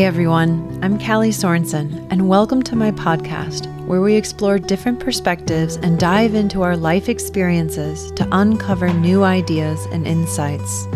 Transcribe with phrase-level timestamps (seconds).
[0.00, 5.76] Hey everyone, I'm Callie Sorensen, and welcome to my podcast where we explore different perspectives
[5.76, 10.86] and dive into our life experiences to uncover new ideas and insights.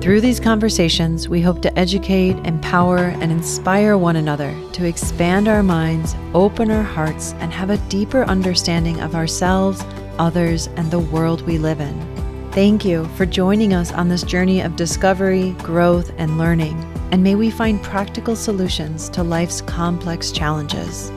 [0.00, 5.62] Through these conversations, we hope to educate, empower, and inspire one another to expand our
[5.62, 9.84] minds, open our hearts, and have a deeper understanding of ourselves,
[10.18, 12.50] others, and the world we live in.
[12.52, 17.34] Thank you for joining us on this journey of discovery, growth, and learning and may
[17.34, 21.10] we find practical solutions to life's complex challenges.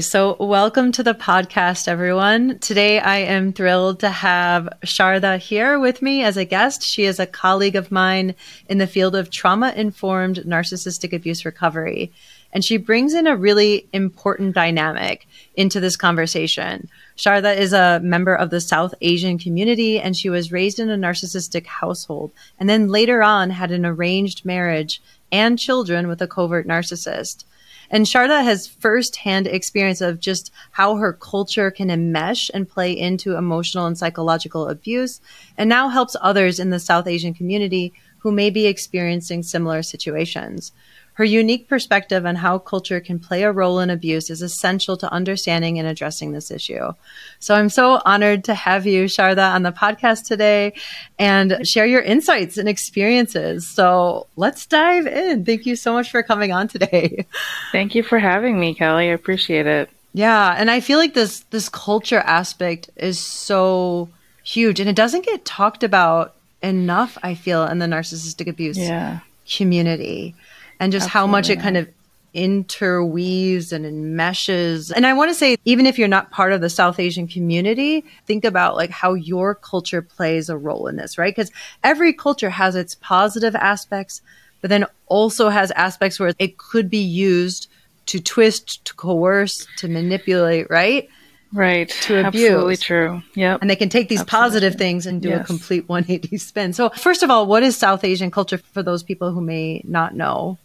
[0.00, 2.58] So, welcome to the podcast, everyone.
[2.58, 6.82] Today, I am thrilled to have Sarada here with me as a guest.
[6.82, 8.34] She is a colleague of mine
[8.68, 12.10] in the field of trauma informed narcissistic abuse recovery.
[12.52, 16.88] And she brings in a really important dynamic into this conversation.
[17.16, 20.96] Sarada is a member of the South Asian community and she was raised in a
[20.96, 25.00] narcissistic household and then later on had an arranged marriage
[25.30, 27.44] and children with a covert narcissist.
[27.92, 33.36] And Sarada has firsthand experience of just how her culture can enmesh and play into
[33.36, 35.20] emotional and psychological abuse,
[35.58, 40.72] and now helps others in the South Asian community who may be experiencing similar situations.
[41.14, 45.12] Her unique perspective on how culture can play a role in abuse is essential to
[45.12, 46.92] understanding and addressing this issue.
[47.38, 50.72] So I'm so honored to have you, Sarada, on the podcast today
[51.18, 53.68] and share your insights and experiences.
[53.68, 55.44] So let's dive in.
[55.44, 57.26] Thank you so much for coming on today.
[57.72, 59.10] Thank you for having me, Callie.
[59.10, 59.90] I appreciate it.
[60.14, 64.08] Yeah, and I feel like this this culture aspect is so
[64.44, 69.20] huge and it doesn't get talked about enough, I feel, in the narcissistic abuse yeah.
[69.48, 70.34] community
[70.82, 71.20] and just Absolutely.
[71.20, 71.88] how much it kind of
[72.34, 74.90] interweaves and enmeshes.
[74.90, 78.04] And I want to say, even if you're not part of the South Asian community,
[78.26, 81.34] think about like how your culture plays a role in this, right?
[81.34, 81.52] Because
[81.84, 84.22] every culture has its positive aspects,
[84.60, 87.68] but then also has aspects where it could be used
[88.06, 91.08] to twist, to coerce, to manipulate, right?
[91.52, 91.90] Right.
[92.02, 92.44] To abuse.
[92.44, 93.22] Absolutely true.
[93.36, 93.60] Yep.
[93.60, 94.44] And they can take these Absolutely.
[94.44, 95.42] positive things and do yes.
[95.42, 96.72] a complete 180 spin.
[96.72, 100.16] So, first of all, what is South Asian culture for those people who may not
[100.16, 100.58] know?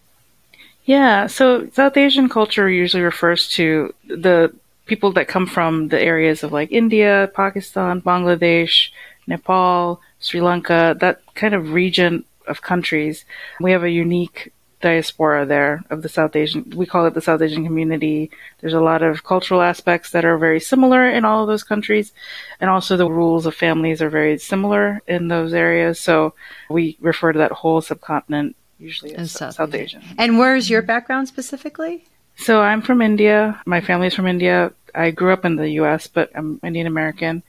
[0.88, 4.56] Yeah, so South Asian culture usually refers to the
[4.86, 8.90] people that come from the areas of like India, Pakistan, Bangladesh,
[9.28, 13.26] Nepal, Sri Lanka, that kind of region of countries.
[13.60, 16.70] We have a unique diaspora there of the South Asian.
[16.74, 18.32] We call it the South Asian community.
[18.62, 22.14] There's a lot of cultural aspects that are very similar in all of those countries.
[22.62, 26.00] And also the rules of families are very similar in those areas.
[26.00, 26.34] So
[26.70, 30.02] we refer to that whole subcontinent usually is South, South Asian.
[30.18, 32.06] And where's your background specifically?
[32.38, 33.60] So I'm from India.
[33.66, 34.72] My family's from India.
[34.94, 37.44] I grew up in the U.S., but I'm Indian American,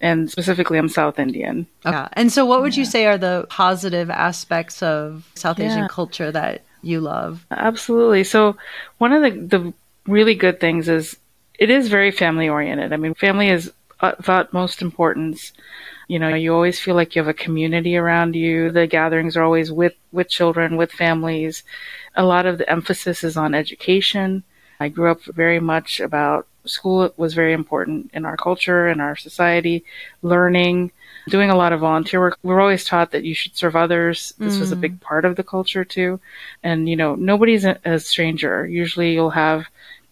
[0.00, 1.66] and specifically, I'm South Indian.
[1.84, 2.08] Yeah.
[2.12, 2.80] And so, what would yeah.
[2.80, 5.66] you say are the positive aspects of South yeah.
[5.66, 7.46] Asian culture that you love?
[7.50, 8.24] Absolutely.
[8.24, 8.56] So,
[8.98, 9.74] one of the the
[10.06, 11.16] really good things is
[11.58, 12.92] it is very family oriented.
[12.92, 15.52] I mean, family is of utmost importance.
[16.10, 18.72] You know, you always feel like you have a community around you.
[18.72, 21.62] The gatherings are always with, with children, with families.
[22.16, 24.42] A lot of the emphasis is on education.
[24.80, 29.14] I grew up very much about school was very important in our culture and our
[29.14, 29.84] society,
[30.22, 30.90] learning,
[31.28, 32.38] doing a lot of volunteer work.
[32.42, 34.34] We're always taught that you should serve others.
[34.36, 34.60] This mm.
[34.60, 35.00] was a big mm.
[35.00, 36.18] part of the culture too.
[36.64, 38.66] And, you know, nobody's a, a stranger.
[38.66, 39.66] Usually you'll have,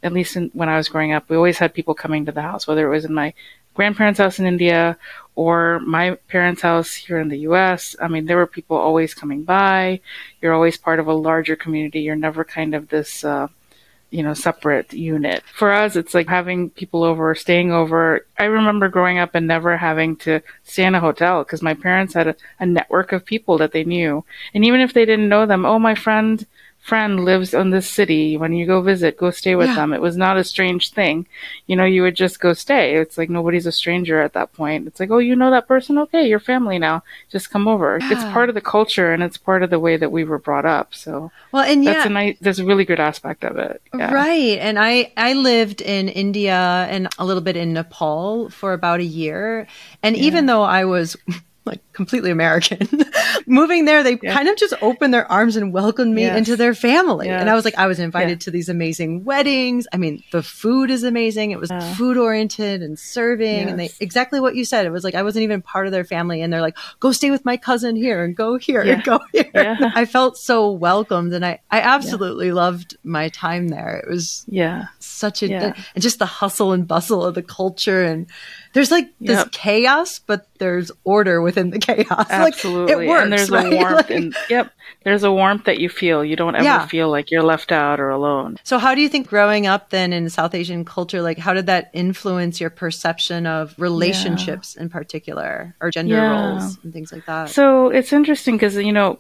[0.05, 2.43] at least in, when I was growing up, we always had people coming to the
[2.43, 3.35] house, whether it was in my
[3.79, 4.99] grandparents' house in India
[5.37, 7.95] or my parents' house here in the US.
[8.03, 10.01] I mean, there were people always coming by.
[10.43, 12.01] You're always part of a larger community.
[12.01, 13.47] You're never kind of this, uh,
[14.11, 15.45] you know, separate unit.
[15.55, 18.27] For us, it's like having people over, staying over.
[18.37, 22.15] I remember growing up and never having to stay in a hotel because my parents
[22.15, 24.25] had a, a network of people that they knew.
[24.55, 26.45] And even if they didn't know them, oh, my friend
[26.89, 28.39] friend lives in this city.
[28.39, 29.75] When you go visit, go stay with yeah.
[29.75, 29.93] them.
[29.93, 31.27] It was not a strange thing.
[31.67, 32.97] You know, you would just go stay.
[32.97, 34.87] It's like nobody's a stranger at that point.
[34.87, 35.99] It's like, oh, you know that person?
[35.99, 37.03] Okay, you're family now.
[37.31, 37.99] Just come over.
[38.01, 38.13] Yeah.
[38.13, 40.65] It's part of the culture and it's part of the way that we were brought
[40.65, 40.95] up.
[40.95, 43.83] So, well, and that's yeah, a nice, there's a really good aspect of it.
[43.95, 44.11] Yeah.
[44.11, 44.59] Right.
[44.59, 49.05] And I, I lived in India and a little bit in Nepal for about a
[49.05, 49.67] year.
[50.03, 51.17] And even though I was
[51.69, 52.89] like completely American.
[53.47, 54.35] Moving there, they yeah.
[54.35, 56.37] kind of just opened their arms and welcomed me yes.
[56.37, 57.27] into their family.
[57.27, 57.41] Yes.
[57.41, 58.45] And I was like, I was invited yeah.
[58.45, 59.87] to these amazing weddings.
[59.93, 61.51] I mean, the food is amazing.
[61.51, 63.47] It was food oriented and serving.
[63.47, 63.71] Yes.
[63.71, 64.87] And they exactly what you said.
[64.87, 66.43] It was like I wasn't even part of their family.
[66.43, 69.51] And they're like, go stay with my cousin here and go here and go here.
[69.95, 74.03] I felt so welcomed and I, I absolutely loved my time there.
[74.05, 78.27] It was yeah such a and just the hustle and bustle of the culture and
[78.75, 79.53] there's like this yep.
[79.53, 82.27] chaos, but there's order within the chaos.
[82.31, 82.95] Absolutely.
[82.99, 83.73] Like, it works, and there's right?
[83.73, 84.73] a warmth Like- and yep,
[85.05, 86.25] there's a warmth that you feel.
[86.25, 86.87] You don't ever Yeah.
[86.87, 88.57] feel like you're left out or alone.
[88.65, 91.67] So, how do you think growing up then in South Asian culture, like how did
[91.67, 96.51] that influence your perception of relationships in particular, or gender Yeah.
[96.53, 97.51] roles and things like that?
[97.51, 99.19] So it's interesting because, you know,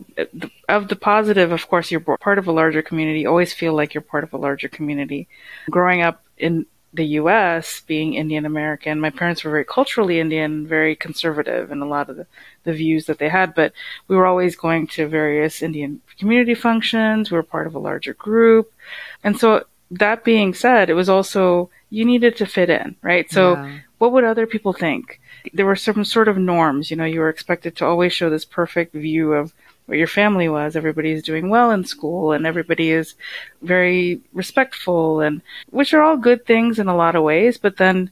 [0.69, 3.21] of the positive, of course, you're part of a larger community.
[3.21, 5.29] You always feel like you're part of a larger community.
[5.71, 10.97] Growing up in the US, being Indian American, my parents were very culturally Indian, very
[10.97, 12.27] conservative in a lot of the,
[12.65, 13.73] the views that they had, but
[14.09, 17.31] we were always going to various Indian community functions.
[17.31, 18.73] We were part of a larger group.
[19.23, 23.31] And so that being said, it was also, you needed to fit in, right?
[23.31, 23.79] So Yeah.
[23.99, 25.21] what would other people think?
[25.53, 28.45] There were some sort of norms, you know, you were expected to always show this
[28.45, 29.53] perfect view of
[29.89, 30.77] what your family was.
[30.77, 33.15] Everybody is doing well in school and everybody is
[33.63, 35.41] very respectful and
[35.71, 38.11] which are all good things in a lot of ways, but then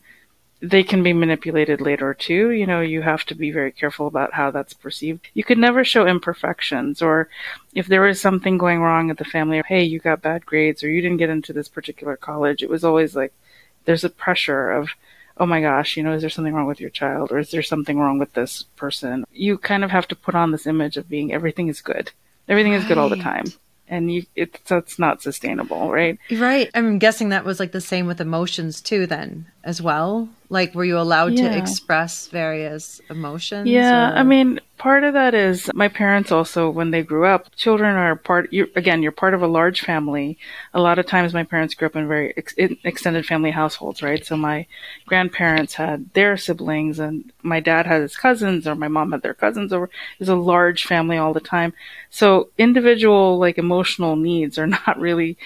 [0.62, 2.50] they can be manipulated later too.
[2.50, 5.28] You know, you have to be very careful about how that's perceived.
[5.34, 7.28] You could never show imperfections or
[7.74, 10.88] if there was something going wrong at the family, hey, you got bad grades or
[10.88, 12.62] you didn't get into this particular college.
[12.62, 13.34] It was always like
[13.84, 14.88] there's a pressure of
[15.38, 17.62] oh my gosh, you know, is there something wrong with your child or is there
[17.62, 19.24] something wrong with this person?
[19.32, 22.12] You kind of have to put on this image of being everything is good.
[22.48, 23.44] Everything is good all the time.
[23.88, 26.18] And you it's that's not sustainable, right?
[26.30, 26.70] Right.
[26.74, 30.28] I'm guessing that was like the same with emotions too, then as well.
[30.48, 31.48] Like, were you allowed Yeah.
[31.50, 33.66] to express various emotions?
[33.68, 37.48] Yeah, or- I mean, part of that is my parents also, when they grew up,
[37.56, 40.38] children are part, you again, you're part of a large family.
[40.72, 44.24] A lot of times my parents grew up in very ex- extended family households, right?
[44.24, 44.66] So my
[45.06, 49.34] grandparents had their siblings and my dad had his cousins or my mom had their
[49.34, 49.86] cousins over.
[49.86, 51.72] It was a large family all the time.
[52.10, 55.36] So individual, like emotional needs are not really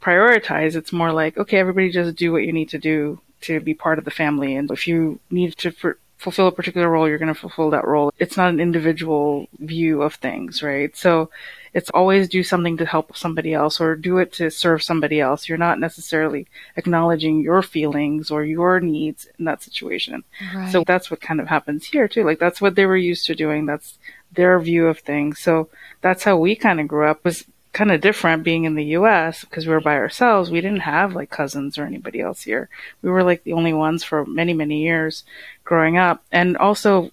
[0.00, 0.76] prioritized.
[0.76, 3.98] It's more like, okay, everybody just do what you need to do to be part
[3.98, 4.56] of the family.
[4.56, 7.86] And if you need to for, fulfill a particular role, you're going to fulfill that
[7.86, 8.12] role.
[8.18, 10.96] It's not an individual view of things, right?
[10.96, 11.30] So
[11.74, 15.48] it's always do something to help somebody else or do it to serve somebody else.
[15.48, 16.46] You're not necessarily
[16.76, 20.24] acknowledging your feelings or your needs in that situation.
[20.54, 20.72] Right.
[20.72, 22.24] So that's what kind of happens here too.
[22.24, 23.66] Like that's what they were used to doing.
[23.66, 23.98] That's
[24.32, 25.38] their view of things.
[25.38, 25.68] So
[26.00, 27.44] that's how we kind of grew up was
[27.76, 30.50] kind of different being in the US because we were by ourselves.
[30.50, 32.70] We didn't have like cousins or anybody else here.
[33.02, 35.24] We were like the only ones for many, many years
[35.62, 36.24] growing up.
[36.32, 37.10] And also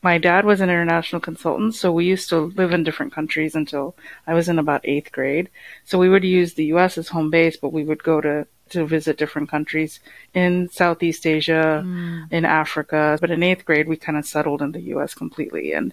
[0.00, 3.96] my dad was an international consultant, so we used to live in different countries until
[4.24, 5.50] I was in about eighth grade.
[5.84, 8.86] So we would use the US as home base, but we would go to to
[8.86, 9.98] visit different countries
[10.34, 12.30] in Southeast Asia, mm.
[12.30, 13.18] in Africa.
[13.20, 15.92] But in eighth grade, we kind of settled in the US completely and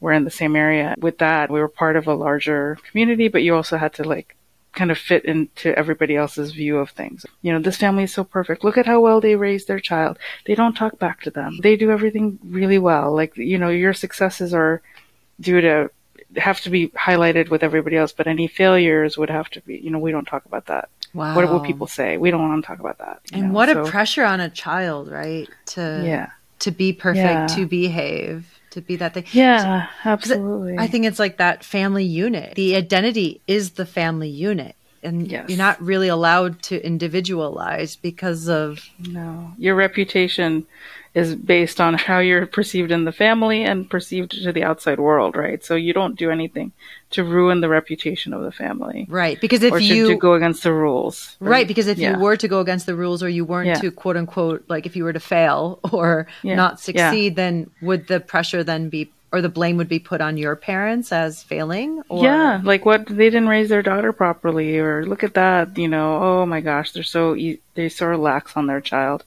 [0.00, 0.94] we're in the same area.
[0.98, 4.36] With that, we were part of a larger community, but you also had to like
[4.72, 7.24] kind of fit into everybody else's view of things.
[7.42, 8.64] You know, this family is so perfect.
[8.64, 10.18] Look at how well they raised their child.
[10.46, 11.58] They don't talk back to them.
[11.62, 13.14] They do everything really well.
[13.14, 14.82] Like, you know, your successes are
[15.40, 15.90] due to
[16.36, 19.90] have to be highlighted with everybody else, but any failures would have to be, you
[19.90, 20.88] know, we don't talk about that.
[21.12, 21.36] wow.
[21.36, 22.16] What will people say?
[22.16, 23.20] We don't want to talk about that.
[23.32, 25.48] And know, what a so- pressure on a child, right?
[25.66, 26.30] To Yeah.
[26.60, 27.46] to be perfect, Yeah.
[27.46, 29.24] to behave, to be that thing.
[29.32, 30.76] Yeah, absolutely.
[30.78, 32.54] I think it's like that family unit.
[32.54, 34.76] The identity is the family unit.
[35.02, 35.48] And Yes.
[35.48, 39.52] you're not really allowed to individualize because of No.
[39.58, 40.66] Your reputation
[41.14, 45.36] is based on how you're perceived in the family and perceived to the outside world,
[45.36, 45.64] right?
[45.64, 46.72] So you don't do anything
[47.10, 49.40] to ruin the reputation of the family right.
[49.40, 51.36] Because if you to go against the rules.
[51.38, 52.16] Right, because if Yeah.
[52.16, 53.74] you were to go against the rules or you weren't Yeah.
[53.80, 56.56] to quote unquote like if you were to fail or Yeah.
[56.56, 60.36] not succeed, then would the pressure then be or the blame would be put on
[60.36, 62.02] your parents as failing?
[62.08, 65.88] Or Yeah, like what they didn't raise their daughter properly, or look at that, you
[65.88, 69.24] know, oh my gosh, they're so e- they so relax on their child.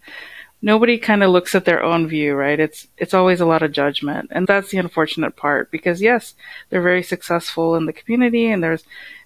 [0.61, 2.59] Nobody kind of looks at their own view, right?
[2.59, 5.69] It's it's always a lot of judgment, and that's the unfortunate part.
[5.71, 6.33] Because yes,
[6.69, 8.83] they're very successful in the community, and there's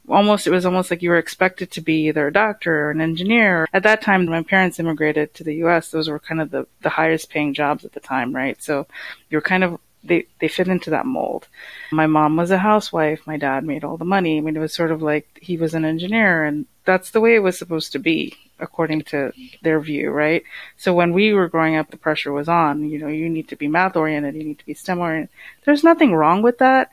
[0.09, 3.01] almost it was almost like you were expected to be either a doctor or an
[3.01, 3.67] engineer.
[3.73, 5.91] At that time, my parents immigrated to the U.S.
[5.91, 8.61] Those were kind of the the highest paying jobs at the time, right?
[8.61, 8.87] So
[9.29, 11.47] you're kind of they they fit into that mold.
[11.91, 13.25] My mom was a housewife.
[13.25, 14.37] My dad made all the money.
[14.37, 17.35] I mean, it was sort of like he was an engineer, and that's the way
[17.35, 20.43] it was supposed to be, according to their view, right?
[20.77, 22.89] So when we were growing up, the pressure was on.
[22.89, 24.35] You know, you need to be math oriented.
[24.35, 25.29] You need to be STEM oriented.
[25.65, 26.89] There's nothing wrong with that.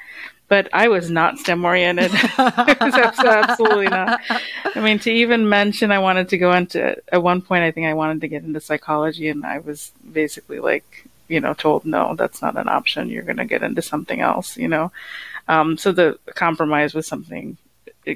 [0.49, 2.11] But I was not STEM oriented.
[2.39, 4.21] absolutely not.
[4.75, 7.87] I mean, to even mention I wanted to go into, at one point, I think
[7.87, 12.15] I wanted to get into psychology, and I was basically like, you know, told, no,
[12.15, 13.11] that's not an option.
[13.11, 14.91] You're going to get into something else, you know?
[15.49, 17.59] Um, so the compromise was something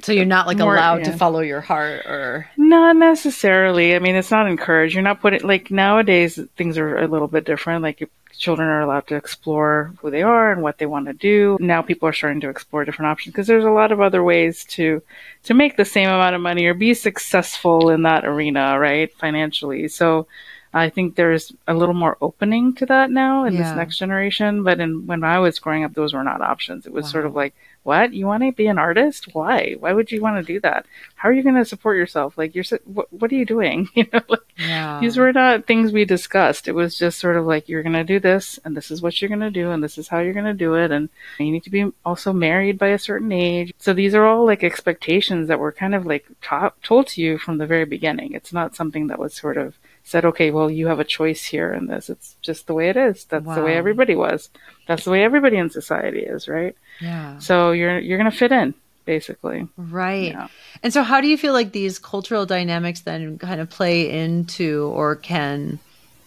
[0.01, 1.13] So you're not like more- allowed yeah.
[1.13, 3.95] to follow your heart or Not necessarily.
[3.95, 4.95] I mean, it's not encouraged.
[4.95, 7.83] You're not putting like nowadays things are a little bit different.
[7.83, 8.09] Like
[8.39, 11.57] children are allowed to explore who they are and what they want to do.
[11.61, 14.65] Now people are starting to explore different options because there's a lot of other ways
[14.71, 15.03] to
[15.45, 19.13] to make the same amount of money or be successful in that arena, right?
[19.15, 19.87] Financially.
[19.89, 20.27] So
[20.75, 23.63] I think there's a little more opening to that now in Yeah.
[23.63, 24.63] this next generation.
[24.65, 26.87] But in when I was growing up, those were not options.
[26.87, 29.29] It was sort of like, what you want to be an artist?
[29.33, 29.77] Why?
[29.79, 30.87] Why would you want to do that?
[31.17, 32.39] How are you going to support yourself?
[32.39, 33.89] Like you're, what, what are you doing?
[34.03, 34.99] You know, like, yeah.
[35.01, 36.67] these were not things we discussed.
[36.67, 39.21] It was just sort of like you're going to do this, and this is what
[39.21, 41.09] you're going to do, and this is how you're going to do it, and
[41.39, 43.73] you need to be also married by a certain age.
[43.79, 47.39] So these are all like expectations that were kind of like ta- told to you
[47.39, 48.33] from the very beginning.
[48.33, 51.73] It's not something that was sort of said, okay, well, you have a choice here
[51.73, 52.11] in this.
[52.11, 53.25] It's just the way it is.
[53.25, 54.51] That's the way everybody was.
[54.87, 56.77] That's the way everybody in society is, right?
[57.01, 57.39] yeah.
[57.39, 59.69] So you're you're going to fit in, basically.
[59.77, 60.33] Right.
[60.33, 60.49] Yeah.
[60.83, 64.91] And so how do you feel like these cultural dynamics then kind of play into
[64.95, 65.79] or can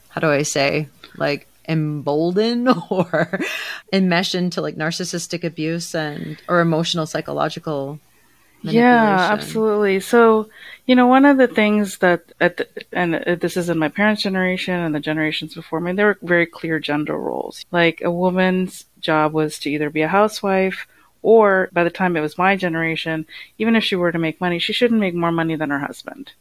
[0.09, 3.39] how do I say like embolden or
[3.91, 7.99] enmesh into like narcissistic abuse and or emotional psychological
[8.73, 9.99] Yeah, absolutely.
[9.99, 10.49] So,
[10.85, 13.89] you know, one of the things that, at the, and uh, this is in my
[13.89, 17.65] parents' generation and the generations before me, there were very clear gender roles.
[17.71, 20.87] Like a woman's job was to either be a housewife
[21.21, 23.25] or by the time it was my generation,
[23.57, 26.33] even if she were to make money, she shouldn't make more money than her husband.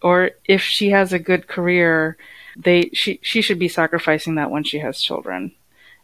[0.00, 2.16] Or if she has a good career,
[2.56, 5.52] they, she, she should be sacrificing that when she has children.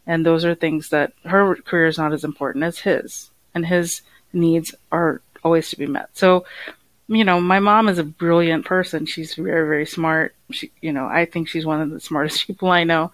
[0.05, 3.31] And those are things that her career is not as important as his.
[3.53, 4.01] And his
[4.33, 6.09] needs are always to be met.
[6.13, 6.45] So,
[7.07, 9.05] you know, my mom is a brilliant person.
[9.05, 10.33] She's very, very smart.
[10.49, 13.11] She, you know, I think she's one of the smartest people I know.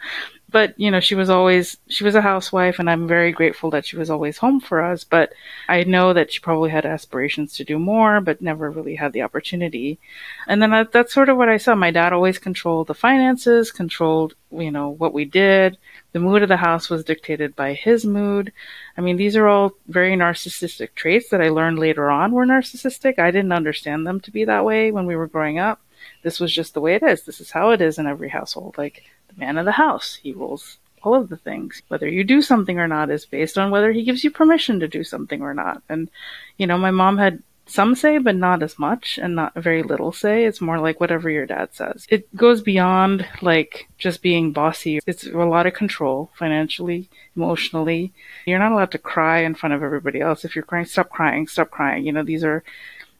[0.50, 3.86] But, you know, she was always, she was a housewife and I'm very grateful that
[3.86, 5.04] she was always home for us.
[5.04, 5.32] But
[5.70, 9.22] I know that she probably had aspirations to do more, but never really had the
[9.22, 9.98] opportunity.
[10.48, 11.76] And then that, that's sort of what I saw.
[11.76, 15.78] My dad always controlled the finances, controlled, you know, what we did.
[16.14, 18.52] The mood of the house was dictated by his mood.
[18.98, 23.18] I mean, these are all very narcissistic traits that I learned later on were narcissistic.
[23.18, 25.80] I didn't understand them to be that way when we were growing up.
[26.24, 27.24] This was just the way it is.
[27.24, 28.78] This is how it is in every household.
[28.78, 31.82] Like the man of the house, he rules all of the things.
[31.88, 34.88] Whether you do something or not is based on whether he gives you permission to
[34.88, 35.82] do something or not.
[35.90, 36.10] And,
[36.58, 40.12] you know, my mom had some say, but not as much and not very little
[40.12, 40.46] say.
[40.46, 42.06] It's more like whatever your dad says.
[42.10, 45.00] It goes beyond like just being bossy.
[45.06, 48.14] It's a lot of control financially, emotionally.
[48.46, 50.44] You're not allowed to cry in front of everybody else.
[50.44, 52.06] If you're crying, stop crying, stop crying.
[52.06, 52.64] You know, these are,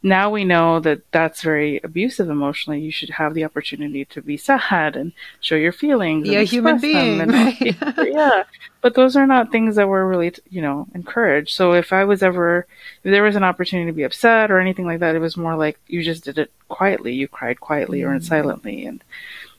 [0.02, 2.80] now we know that that's very abusive emotionally.
[2.80, 6.28] You should have the opportunity to be sad and show your feelings.
[6.28, 7.60] A human being, and- right?
[8.08, 8.44] yeah.
[8.80, 11.54] But those are not things that were really, you know, encouraged.
[11.54, 12.66] So if I was ever,
[13.04, 15.54] if there was an opportunity to be upset or anything like that, it was more
[15.54, 17.12] like you just did it quietly.
[17.14, 19.04] You cried quietly or in silently and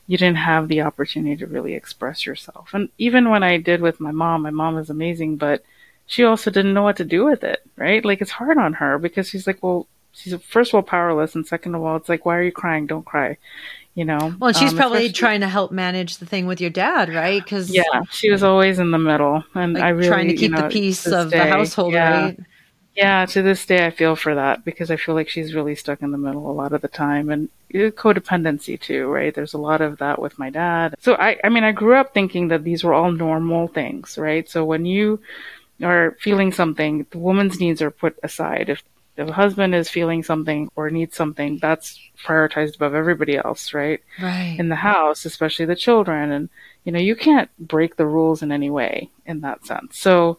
[0.06, 2.74] you didn't have the opportunity to really express yourself.
[2.74, 5.64] And even when I did with my mom, my mom is amazing, but
[6.06, 8.04] she also didn't know what to do with it, right?
[8.04, 11.46] Like it's hard on her because she's like, well, she's first of all powerless, and
[11.46, 12.86] second of all, it's like, why are you crying?
[12.86, 13.36] Don't cry,
[13.94, 14.34] you know.
[14.38, 17.42] Well, and she's Um, probably trying to help manage the thing with your dad, right?
[17.42, 20.38] Because Yeah, she was always in the middle, and like I really trying to you
[20.38, 22.24] keep know, the peace of the household, yeah.
[22.26, 22.40] right?
[22.96, 26.00] Yeah, to this day, I feel for that because I feel like she's really stuck
[26.00, 29.34] in the middle a lot of the time, and codependency too, right?
[29.34, 30.94] There's a lot of that with my dad.
[31.00, 34.48] So I, I mean, I grew up thinking that these were all normal things, right?
[34.48, 35.18] So when you
[35.82, 38.68] are feeling something, the woman's needs are put aside.
[38.68, 38.84] If
[39.16, 44.00] if a husband is feeling something or needs something, that's prioritized above everybody else, right?
[44.20, 44.56] Right.
[44.58, 46.32] in the house, especially the children.
[46.32, 46.48] And,
[46.84, 49.98] you know, you can't break the rules in any way in that sense.
[49.98, 50.38] So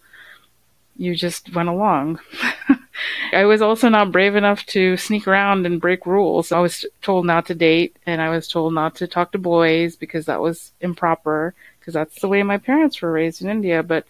[0.98, 2.20] you just went along.
[3.34, 6.52] I was also not brave enough to sneak around and break rules.
[6.52, 9.96] I was told not to date and I was told not to talk to boys
[9.96, 13.84] because that was improper because that's the way my parents were raised in India.
[13.84, 14.06] But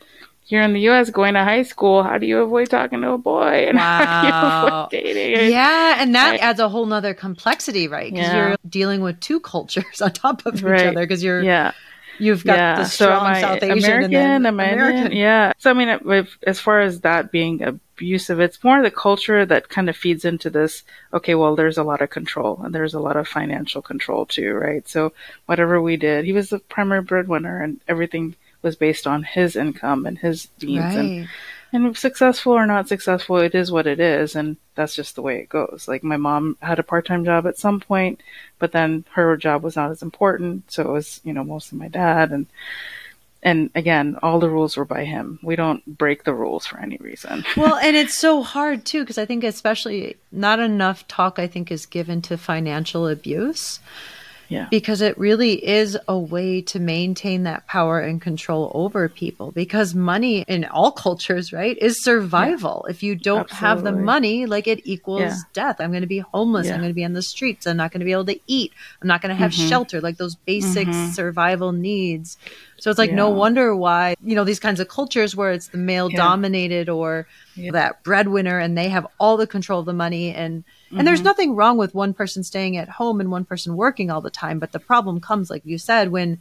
[0.46, 3.18] here in the US, going to high school, how do you avoid talking to a
[3.18, 3.66] boy?
[3.70, 4.68] And how do you Wow.
[4.86, 5.52] avoid dating?
[5.52, 8.12] Yeah, and that I- adds a whole nother complexity, right?
[8.14, 8.48] Because Yeah.
[8.50, 10.82] you're dealing with two cultures on top of Right.
[10.82, 11.02] each other.
[11.02, 11.72] Because you're Yeah.
[12.20, 12.76] you've got yeah.
[12.78, 15.12] the so strong am I South Asian American, and American.
[15.12, 15.52] Yeah.
[15.58, 19.68] So I mean, if, as far as that being abusive, it's more the culture that
[19.70, 20.84] kind of feeds into this.
[21.14, 24.54] Okay, well, there's a lot of control and there's a lot of financial control too,
[24.54, 24.88] right?
[24.88, 25.12] So
[25.48, 28.36] whatever we did, he was the primary breadwinner, and everything
[28.66, 30.96] was based on his income and his needs.
[30.96, 31.30] And
[31.72, 35.40] and successful or not successful, it is what it is, and that's just the way
[35.40, 35.88] it goes.
[35.88, 38.22] Like my mom had a part-time job at some point,
[38.60, 41.88] but then her job was not as important, so it was you know mostly my
[41.88, 42.48] dad, and
[43.44, 45.38] And again, all the rules were by him.
[45.44, 47.46] We don't break the rules for any reason.
[47.58, 51.72] well, and it's so hard too, because I think, especially, not enough talk, I think,
[51.72, 53.80] is given to financial abuse.
[54.50, 54.68] Yeah.
[54.70, 59.52] Because it really is a way to maintain that power and control over people.
[59.52, 62.86] Because money in all cultures, right, is survival.
[62.86, 62.92] Yeah.
[62.92, 63.68] If you don't Absolutely.
[63.68, 65.38] have the money, like it equals yeah.
[65.54, 65.78] death.
[65.80, 66.70] I'm going to be homeless.
[66.70, 67.66] I'm going to be on the streets.
[67.66, 68.74] I'm not going to be able to eat.
[69.02, 69.70] I'm not going to have mm-hmm.
[69.70, 71.12] shelter, like those basic mm-hmm.
[71.12, 72.38] survival needs.
[72.78, 75.78] So it's like no wonder why, you know, these kinds of cultures where it's the
[75.78, 77.26] male dominated or
[77.72, 80.64] that breadwinner and they have all the control of the money and
[80.96, 81.08] and mm-hmm.
[81.08, 84.30] there's nothing wrong with one person staying at home and one person working all the
[84.30, 86.40] time, but the problem comes, like you said, when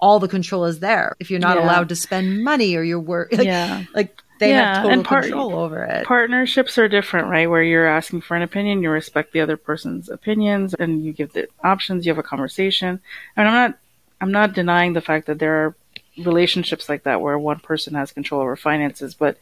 [0.00, 1.16] all the control is there.
[1.18, 1.64] If you're not yeah.
[1.64, 3.84] allowed to spend money or you're work, like, yeah.
[3.94, 4.74] like they yeah.
[4.74, 6.06] have total and control over it.
[6.06, 7.48] Partnerships are different, right?
[7.48, 11.32] Where you're asking for an opinion, you respect the other person's opinions, and you give
[11.32, 12.04] the options.
[12.04, 13.00] You have a conversation.
[13.36, 13.78] And I'm not,
[14.20, 15.76] I'm not denying the fact that there are
[16.18, 19.38] relationships like that where one person has control over finances, but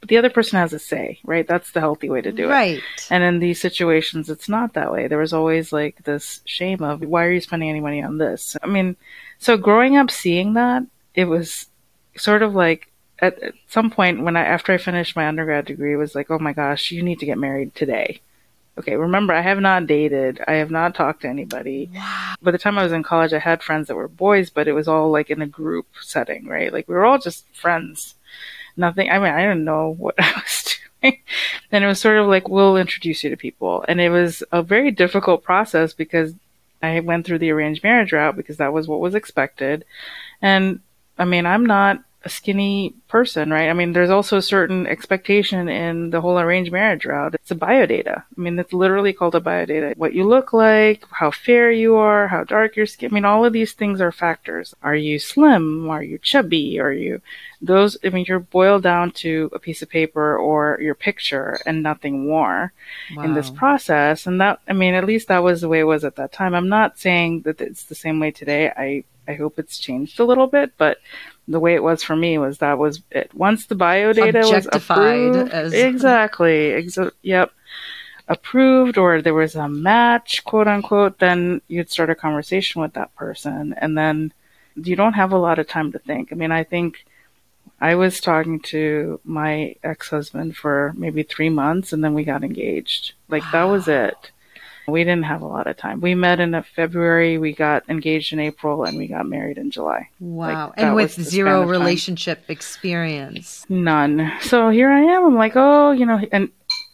[0.00, 1.46] but the other person has a say, right?
[1.46, 2.48] That's the healthy way to do it.
[2.48, 2.82] Right.
[3.10, 5.08] And in these situations, it's not that way.
[5.08, 8.56] There was always like this shame of, why are you spending any money on this?
[8.62, 8.96] I mean,
[9.38, 11.66] so growing up seeing that, it was
[12.16, 15.92] sort of like at, at some point when I, after I finished my undergrad degree,
[15.92, 18.20] it was like, oh my gosh, you need to get married today.
[18.78, 20.42] Okay, remember, I have not dated.
[20.48, 21.90] I have not talked to anybody.
[21.92, 22.34] Wow.
[22.40, 24.72] By the time I was in college, I had friends that were boys, but it
[24.72, 26.72] was all like in a group setting, right?
[26.72, 28.14] Like we were all just friends
[28.76, 29.10] nothing.
[29.10, 31.18] I mean, I didn't know what I was doing.
[31.72, 33.84] and it was sort of like, we'll introduce you to people.
[33.88, 36.34] And it was a very difficult process because
[36.82, 39.84] I went through the arranged marriage route because that was what was expected.
[40.40, 40.80] And
[41.18, 43.70] I mean, I'm not a skinny person, right?
[43.70, 47.34] I mean, there's also a certain expectation in the whole arranged marriage route.
[47.34, 48.18] It's a biodata.
[48.18, 49.96] I mean, it's literally called a biodata.
[49.96, 53.10] What you look like, how fair you are, how dark your skin.
[53.10, 54.74] I mean, all of these things are factors.
[54.82, 55.88] Are you slim?
[55.88, 56.78] Are you chubby?
[56.78, 57.22] Are you
[57.62, 57.96] those?
[58.04, 62.26] I mean, you're boiled down to a piece of paper or your picture and nothing
[62.26, 62.74] more
[63.16, 63.22] wow.
[63.22, 64.26] in this process.
[64.26, 66.54] And that, I mean, at least that was the way it was at that time.
[66.54, 68.70] I'm not saying that it's the same way today.
[68.76, 70.98] I, I hope it's changed a little bit, but
[71.50, 73.34] the way it was for me was that was it.
[73.34, 75.72] Once the bio data was approved, as...
[75.72, 77.52] exactly, exa- yep,
[78.28, 83.14] approved, or there was a match, quote unquote, then you'd start a conversation with that
[83.16, 84.32] person, and then
[84.76, 86.32] you don't have a lot of time to think.
[86.32, 87.04] I mean, I think
[87.80, 92.44] I was talking to my ex husband for maybe three months, and then we got
[92.44, 93.14] engaged.
[93.28, 93.50] Like wow.
[93.52, 94.30] that was it.
[94.86, 96.00] We didn't have a lot of time.
[96.00, 100.08] We met in February, we got engaged in April, and we got married in July.
[100.18, 100.68] Wow.
[100.68, 103.66] Like, and with zero relationship experience.
[103.68, 104.32] None.
[104.42, 105.24] So here I am.
[105.24, 106.50] I'm like, oh, you know, and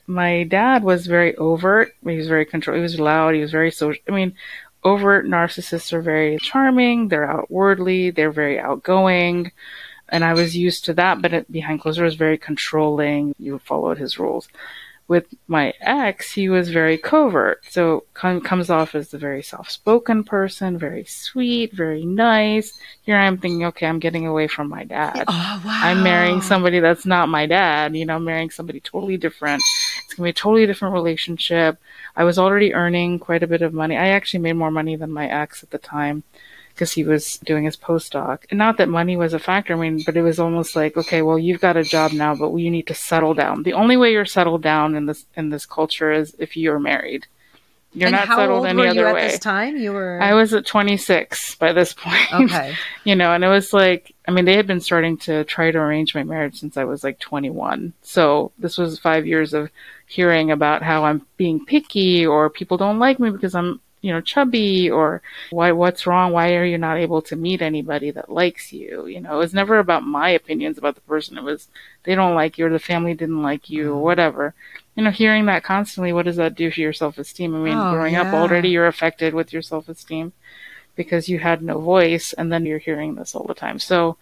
[0.06, 1.94] my dad was very overt.
[2.04, 2.76] He was very control.
[2.76, 3.34] He was loud.
[3.34, 4.02] He was very social.
[4.08, 4.34] I mean,
[4.84, 7.08] overt narcissists are very charming.
[7.08, 8.10] They're outwardly.
[8.10, 9.52] They're very outgoing.
[10.08, 13.34] And I was used to that, but behind closed doors, very controlling.
[13.38, 14.48] You followed his rules
[15.08, 17.64] with my ex, he was very covert.
[17.70, 22.78] So com- comes off as a very soft-spoken person, very sweet, very nice.
[23.02, 25.24] Here I am thinking, okay, I'm getting away from my dad.
[25.28, 25.80] Oh, wow.
[25.82, 27.94] I'm marrying somebody that's not my dad.
[27.94, 29.62] You know, I'm marrying somebody totally different.
[30.04, 31.78] It's gonna be a totally different relationship.
[32.16, 33.96] I was already earning quite a bit of money.
[33.96, 36.24] I actually made more money than my ex at the time
[36.76, 38.40] because he was doing his postdoc.
[38.50, 41.22] And not that money was a factor, I mean, but it was almost like, okay,
[41.22, 43.62] well, you've got a job now, but you need to settle down.
[43.62, 47.26] The only way you're settled down in this in this culture is if you're married.
[47.94, 49.28] You're and not how settled old any were other you at way.
[49.28, 49.78] this time?
[49.78, 50.20] You were.
[50.20, 52.20] I was at 26 by this point.
[52.32, 52.74] Okay.
[53.04, 55.78] you know, and it was like, I mean, they had been starting to try to
[55.78, 57.94] arrange my marriage since I was like 21.
[58.02, 59.70] So this was five years of
[60.06, 64.20] hearing about how I'm being picky or people don't like me because I'm you know,
[64.20, 66.32] chubby or why, what's wrong?
[66.32, 69.06] Why are you not able to meet anybody that likes you?
[69.06, 71.38] You know, it was never about my opinions about the person.
[71.38, 71.68] It was,
[72.04, 74.00] they don't like you or the family didn't like you or mm-hmm.
[74.02, 74.54] whatever.
[74.94, 77.54] You know, hearing that constantly, what does that do to your self-esteem?
[77.54, 78.22] I mean, oh, growing yeah.
[78.22, 80.32] up already, you're affected with your self-esteem
[80.94, 83.78] because you had no voice and then you're hearing this all the time.
[83.78, 84.16] So,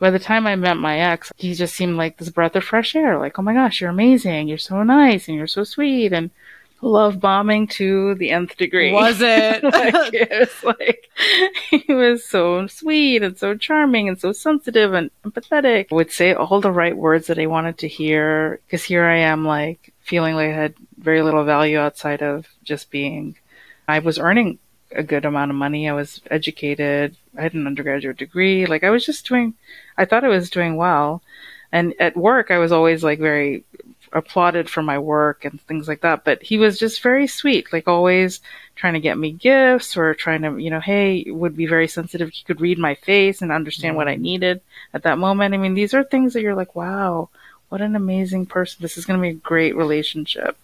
[0.00, 2.96] by the time I met my ex, he just seemed like this breath of fresh
[2.96, 3.18] air.
[3.18, 4.48] Like, oh my gosh, you're amazing.
[4.48, 6.12] You're so nice and you're so sweet.
[6.14, 6.30] And
[6.82, 8.92] love bombing to the nth degree.
[8.92, 9.62] Was it?
[9.62, 11.10] like, it was like
[11.70, 15.90] he was so sweet and so charming and so sensitive and empathetic.
[15.90, 19.44] Would say all the right words that I wanted to hear because here I am
[19.44, 23.36] like feeling like I had very little value outside of just being.
[23.88, 24.58] I was earning
[24.92, 25.88] a good amount of money.
[25.88, 27.16] I was educated.
[27.36, 28.66] I had an undergraduate degree.
[28.66, 29.54] Like I was just doing.
[29.96, 31.22] I thought I was doing well.
[31.72, 33.64] And at work, I was always like very
[34.12, 36.24] applauded for my work and things like that.
[36.24, 38.40] But he was just very sweet, like always
[38.76, 42.30] trying to get me gifts or trying to, you know, hey, would be very sensitive.
[42.30, 44.22] He could read my face and understand what I mm-hmm.
[44.22, 44.60] needed
[44.94, 45.54] at that moment.
[45.54, 47.28] I mean, these are things that you're like, wow,
[47.68, 48.78] what an amazing person.
[48.80, 50.56] This is going to be a great relationship.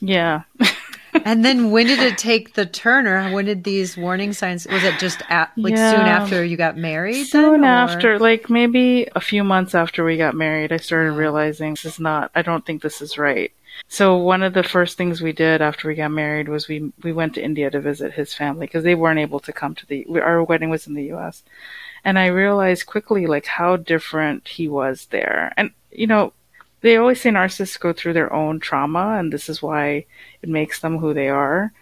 [0.00, 0.42] Yeah.
[1.24, 4.82] and then when did it take the turn or when did these warning signs was
[4.84, 5.92] it just at, like yeah.
[5.92, 10.16] soon after you got married soon then, after like maybe a few months after we
[10.16, 13.52] got married i started realizing this is not i don't think this is right.
[13.88, 17.12] So one of the first things we did after we got married was we we
[17.12, 20.06] went to india to visit his family because they weren't able to come to the
[20.20, 21.42] our wedding was in the us
[22.04, 25.52] and i realized quickly like how different he was there.
[25.56, 26.32] And you know
[26.80, 30.06] they always say narcissists go through their own trauma, and this is why
[30.42, 31.72] it makes them who they are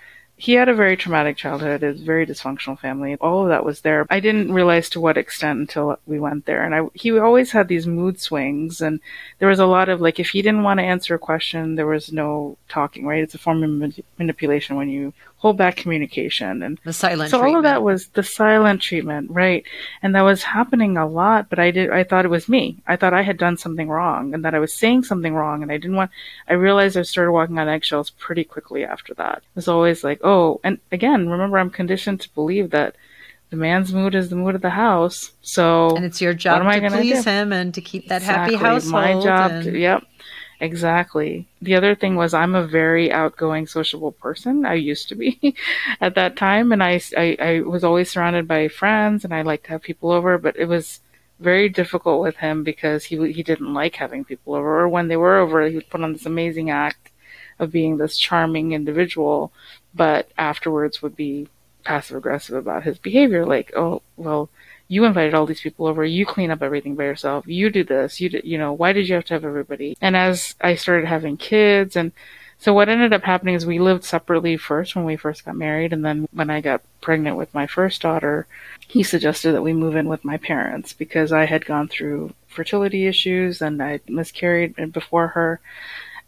[0.41, 3.17] he had a very traumatic childhood, a very dysfunctional family.
[3.17, 4.07] All of that was there.
[4.09, 6.63] I didn't realize to what extent until we went there.
[6.63, 9.01] And I, he always had these mood swings and
[9.41, 11.89] there was a lot of like, if he didn't want to answer a question, there
[11.89, 13.23] was no talking, right?
[13.23, 17.31] It's a form of manipulation when you hold back communication and the silent.
[17.31, 17.55] So treatment.
[17.55, 19.64] all of that was the silent treatment, right?
[20.03, 22.77] And that was happening a lot, but I did, I thought it was me.
[22.87, 25.70] I thought I had done something wrong and that I was saying something wrong and
[25.70, 26.11] I didn't want,
[26.48, 29.38] I realized I started walking on eggshells pretty quickly after that.
[29.38, 32.96] It was always like, oh, and again, remember, I'm conditioned to believe that
[33.51, 35.33] the man's mood is the mood of the house.
[35.40, 37.31] So, and it's your job to please do?
[37.31, 38.57] him and to keep that exactly.
[38.57, 38.92] happy household.
[38.92, 39.51] My job.
[39.53, 39.64] And...
[39.64, 40.05] To, yep.
[40.61, 41.47] Exactly.
[41.62, 44.64] The other thing was I'm a very outgoing, sociable person.
[44.66, 45.55] I used to be
[46.01, 49.64] at that time, and I, I, I was always surrounded by friends, and I liked
[49.66, 50.37] to have people over.
[50.37, 51.01] But it was
[51.38, 55.16] very difficult with him because he he didn't like having people over, or when they
[55.16, 57.11] were over, he would put on this amazing act
[57.61, 59.53] of being this charming individual,
[59.94, 61.49] but afterwards would be
[61.85, 63.47] passive aggressive about his behavior.
[63.47, 64.51] Like, oh, well,
[64.88, 66.05] you invited all these people over.
[66.05, 67.46] You clean up everything by yourself.
[67.46, 68.20] You do this.
[68.20, 69.96] You do, you know, why did you have to have everybody?
[70.01, 72.12] And as I started having kids and
[72.61, 75.92] so what ended up happening is we lived separately first when we first got married.
[75.92, 78.48] And then when I got pregnant with my first daughter,
[78.81, 83.07] he suggested that we move in with my parents because I had gone through fertility
[83.07, 85.61] issues and I miscarried before her.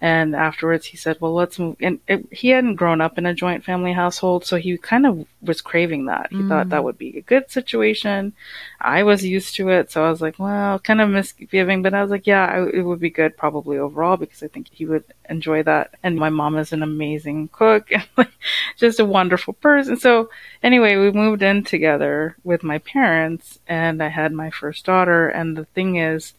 [0.02, 3.34] And afterwards, he said, "Well, let's move." And it, he hadn't grown up in a
[3.34, 6.28] joint family household, so he kind of was craving that.
[6.30, 6.48] He mm.
[6.48, 6.84] thought that mm.
[6.84, 8.32] would be a good situation.
[8.80, 12.00] I was used to it, so I was like, "Well, kind of misgiving," but I
[12.00, 15.04] was like, "Yeah, I, it would be good probably overall because I think he would
[15.28, 18.32] enjoy that." And my mom is an amazing cook and like
[18.78, 19.98] just a wonderful person.
[19.98, 20.30] So
[20.62, 25.28] anyway, we moved in together with my parents, and I had my first daughter.
[25.28, 26.32] And the thing is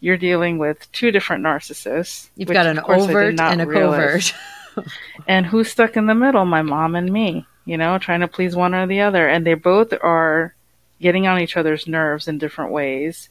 [0.00, 2.28] you're dealing with two different narcissists.
[2.36, 4.32] You've got an overt and a realize.
[4.74, 4.92] covert.
[5.26, 6.44] and who's stuck in the middle?
[6.44, 9.26] My mom and me, you know, trying to please one or the other.
[9.26, 10.54] And they both are
[11.00, 13.28] getting on each other's nerves in different ways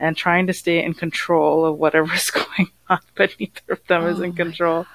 [0.00, 4.08] and trying to stay in control of whatever's going on, but neither of them oh
[4.08, 4.82] is in oh control.
[4.82, 4.88] God.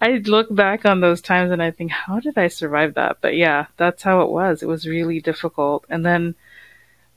[0.00, 3.18] I look back on those times and I think, how did I survive that?
[3.20, 4.62] But yeah, that's how it was.
[4.62, 5.84] It was really difficult.
[5.88, 6.34] And then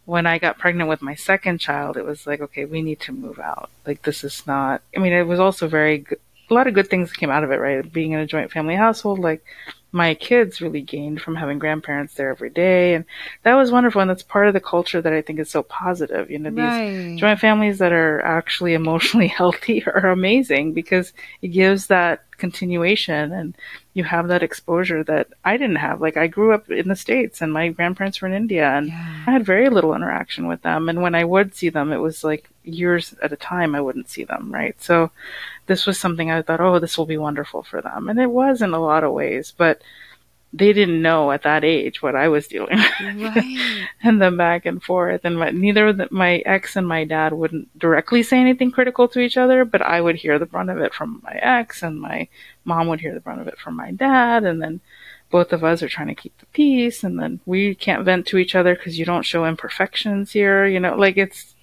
[0.10, 3.12] when I got pregnant with my second child, it was like, okay, we need to
[3.12, 3.69] move out.
[3.86, 6.19] Like, this is not, I mean, it was also very good,
[6.50, 7.93] a lot of good things came out of it, right?
[7.93, 9.45] Being in a joint family household, like,
[9.91, 12.93] my kids really gained from having grandparents there every day.
[12.93, 13.06] And
[13.43, 14.02] that was wonderful.
[14.02, 16.30] And that's part of the culture that I think is so positive.
[16.30, 21.88] You know, these joint families that are actually emotionally healthy are amazing because it gives
[21.88, 23.56] that continuation and
[23.93, 26.02] you have that exposure that I didn't have.
[26.02, 29.23] Like I grew up in the States and my grandparents were in India and yeah.
[29.28, 30.88] I had very little interaction with them.
[30.88, 34.10] And when I would see them, it was like years at a time I wouldn't
[34.10, 34.82] see them, right?
[34.82, 35.12] So
[35.70, 38.10] this was something I thought, oh, this will be wonderful for them.
[38.10, 39.82] And it was in a lot of ways, but
[40.52, 43.36] they didn't know at that age what I was dealing with.
[43.36, 43.88] Right.
[44.04, 45.22] and then back and forth.
[45.24, 49.20] And my, neither the, my ex and my dad wouldn't directly say anything critical to
[49.20, 52.28] each other, but I would hear the brunt of it from my ex and my
[52.66, 54.44] mom would hear the brunt of it from my dad.
[54.44, 54.82] And then
[55.30, 57.04] both of us are trying to keep the peace.
[57.04, 60.66] And then we can't vent to each other because you don't show imperfections here.
[60.66, 61.54] You know, like it's,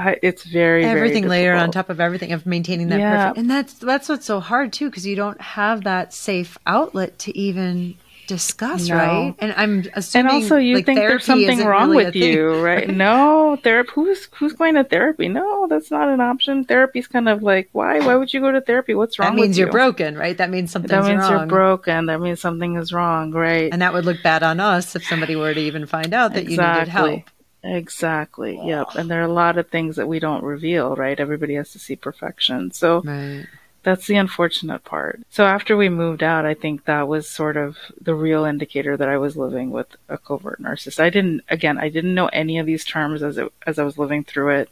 [0.00, 3.24] I, it's very everything very layered on top of everything of maintaining that yeah.
[3.24, 7.18] perfect and that's that's what's so hard too because you don't have that safe outlet
[7.20, 8.94] to even discuss no.
[8.94, 9.34] right?
[9.40, 12.88] And i'm assuming and also you like, think there's something wrong really with you right?
[13.00, 15.28] No therapy who's who's going to therapy?
[15.28, 16.64] No that's not an option.
[16.64, 18.94] Therapy's kind of like why why would you go to therapy?
[18.94, 19.72] What's wrong with that means you're you?
[19.72, 20.38] broken right?
[20.38, 21.30] That means something that means wrong.
[21.30, 22.06] you're broken.
[22.06, 23.70] That means something is wrong right?
[23.72, 26.44] And that would look bad on us if somebody were to even find out that
[26.44, 26.54] exactly.
[26.54, 27.30] you needed help
[27.62, 28.58] Exactly.
[28.62, 28.94] Yep.
[28.94, 31.18] And there are a lot of things that we don't reveal, right?
[31.18, 32.72] Everybody has to see perfection.
[32.72, 33.46] So right.
[33.82, 35.20] that's the unfortunate part.
[35.30, 39.08] So after we moved out, I think that was sort of the real indicator that
[39.08, 41.00] I was living with a covert narcissist.
[41.00, 43.98] I didn't, again, I didn't know any of these terms as it, as I was
[43.98, 44.70] living through it.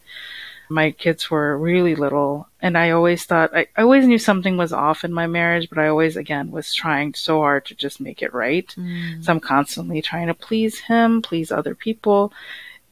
[0.71, 4.73] My kids were really little and I always thought, I, I always knew something was
[4.73, 8.23] off in my marriage, but I always, again, was trying so hard to just make
[8.23, 8.67] it right.
[8.77, 9.25] Mm.
[9.25, 12.33] So I'm constantly trying to please him, please other people.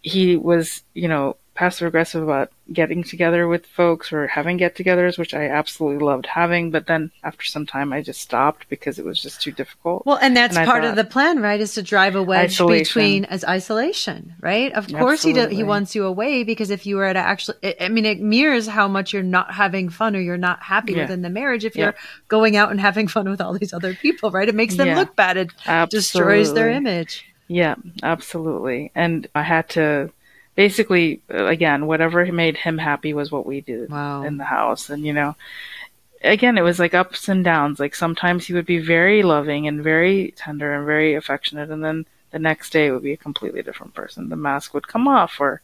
[0.07, 5.19] He was, you know, passive aggressive about getting together with folks or having get togethers,
[5.19, 6.71] which I absolutely loved having.
[6.71, 10.05] But then after some time, I just stopped because it was just too difficult.
[10.07, 11.61] Well, and that's and part thought, of the plan, right?
[11.61, 12.85] Is to drive a wedge isolation.
[12.85, 14.73] between as isolation, right?
[14.75, 17.89] Of course, he do, he wants you away because if you were to actually, I
[17.89, 21.03] mean, it mirrors how much you're not having fun or you're not happy yeah.
[21.03, 21.95] within the marriage if you're
[22.29, 24.49] going out and having fun with all these other people, right?
[24.49, 24.99] It makes them yeah.
[24.99, 25.37] look bad.
[25.37, 25.99] It absolutely.
[25.99, 27.25] destroys their image.
[27.49, 28.91] Yeah, absolutely.
[28.95, 30.11] And I had to
[30.55, 34.23] basically, uh, again, whatever made him happy was what we did wow.
[34.23, 34.91] in the house.
[34.91, 35.37] And, you know,
[36.23, 37.79] again, it was like ups and downs.
[37.79, 41.71] Like sometimes he would be very loving and very tender and very affectionate.
[41.71, 44.29] And then the next day it would be a completely different person.
[44.29, 45.63] The mask would come off or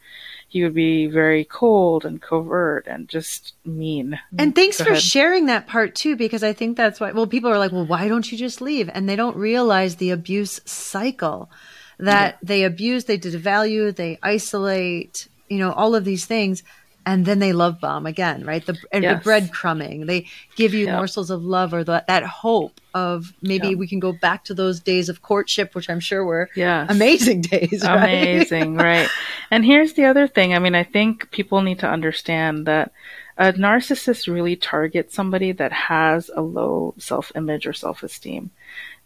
[0.48, 4.18] he would be very cold and covert and just mean.
[4.38, 5.02] And thanks Go for ahead.
[5.02, 8.08] sharing that part too, because I think that's why, well, people are like, well, why
[8.08, 8.88] don't you just leave?
[8.94, 11.50] And they don't realize the abuse cycle
[11.98, 12.38] that yeah.
[12.42, 16.62] they abuse, they devalue, they isolate, you know, all of these things.
[17.04, 18.64] And then they love bomb again, right?
[18.64, 19.22] The, and yes.
[19.22, 20.96] the breadcrumbing, they give you yep.
[20.96, 23.78] morsels of love or the, that hope of maybe yep.
[23.78, 26.88] we can go back to those days of courtship, which I'm sure were yes.
[26.90, 27.82] amazing days.
[27.82, 28.04] Right?
[28.04, 29.08] Amazing, right?
[29.50, 30.54] And here's the other thing.
[30.54, 32.92] I mean, I think people need to understand that
[33.36, 38.50] a narcissist really targets somebody that has a low self image or self esteem.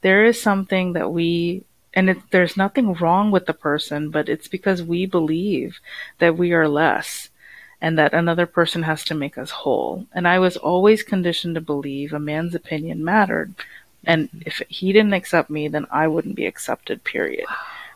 [0.02, 4.48] There is something that we and it, there's nothing wrong with the person, but it's
[4.48, 5.80] because we believe
[6.18, 7.30] that we are less
[7.80, 10.06] and that another person has to make us whole.
[10.12, 13.54] And I was always conditioned to believe a man's opinion mattered.
[14.04, 17.46] And if he didn't accept me, then I wouldn't be accepted, period.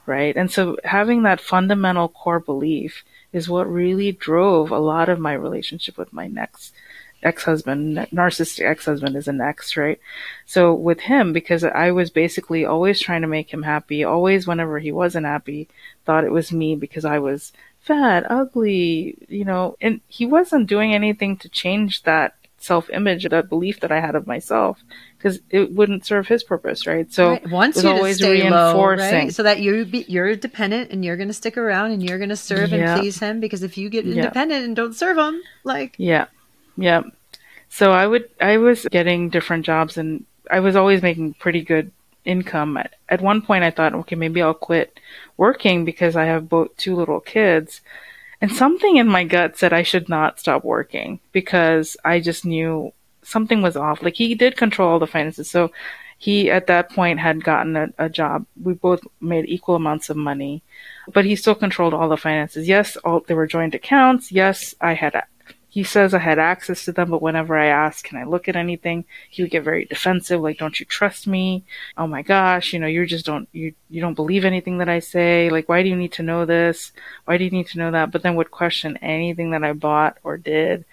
[0.06, 0.36] Right.
[0.36, 5.32] And so having that fundamental core belief is what really drove a lot of my
[5.34, 6.74] relationship with my next
[7.22, 10.00] ex-husband, narcissistic ex-husband is an ex, right?
[10.46, 14.78] So with him, because I was basically always trying to make him happy, always whenever
[14.78, 15.68] he wasn't happy,
[16.04, 17.52] thought it was me because I was
[17.90, 23.80] fat, ugly, you know, and he wasn't doing anything to change that self-image, that belief
[23.80, 24.80] that I had of myself,
[25.18, 27.12] because it wouldn't serve his purpose, right?
[27.12, 27.50] So right.
[27.50, 29.12] wants you always to stay reinforcing.
[29.12, 29.34] low, right?
[29.34, 32.30] So that you be, you're dependent and you're going to stick around and you're going
[32.30, 32.92] to serve yeah.
[32.92, 34.66] and please him because if you get independent yeah.
[34.66, 36.26] and don't serve him, like yeah,
[36.76, 37.02] yeah.
[37.70, 41.90] So I would, I was getting different jobs and I was always making pretty good
[42.24, 42.76] income.
[42.76, 44.98] At, at one point I thought, okay, maybe I'll quit
[45.36, 47.80] working because I have both two little kids.
[48.40, 52.92] And something in my gut said I should not stop working because I just knew
[53.22, 54.02] something was off.
[54.02, 55.50] Like he did control all the finances.
[55.50, 55.70] So
[56.20, 58.44] he at that point had gotten a, a, job.
[58.62, 60.62] We both made equal amounts of money,
[61.12, 62.68] but he still controlled all the finances.
[62.68, 64.30] Yes, all there were joint accounts.
[64.30, 65.14] Yes, I had
[65.70, 68.56] he says I had access to them, but whenever I asked, can I look at
[68.56, 71.62] anything, he would get very defensive, like, don't you trust me?
[71.96, 74.98] Oh my gosh, you know, you just don't, you, you don't believe anything that I
[74.98, 75.48] say.
[75.48, 76.90] Like, why do you need to know this?
[77.24, 78.10] Why do you need to know that?
[78.10, 80.84] But then would question anything that I bought or did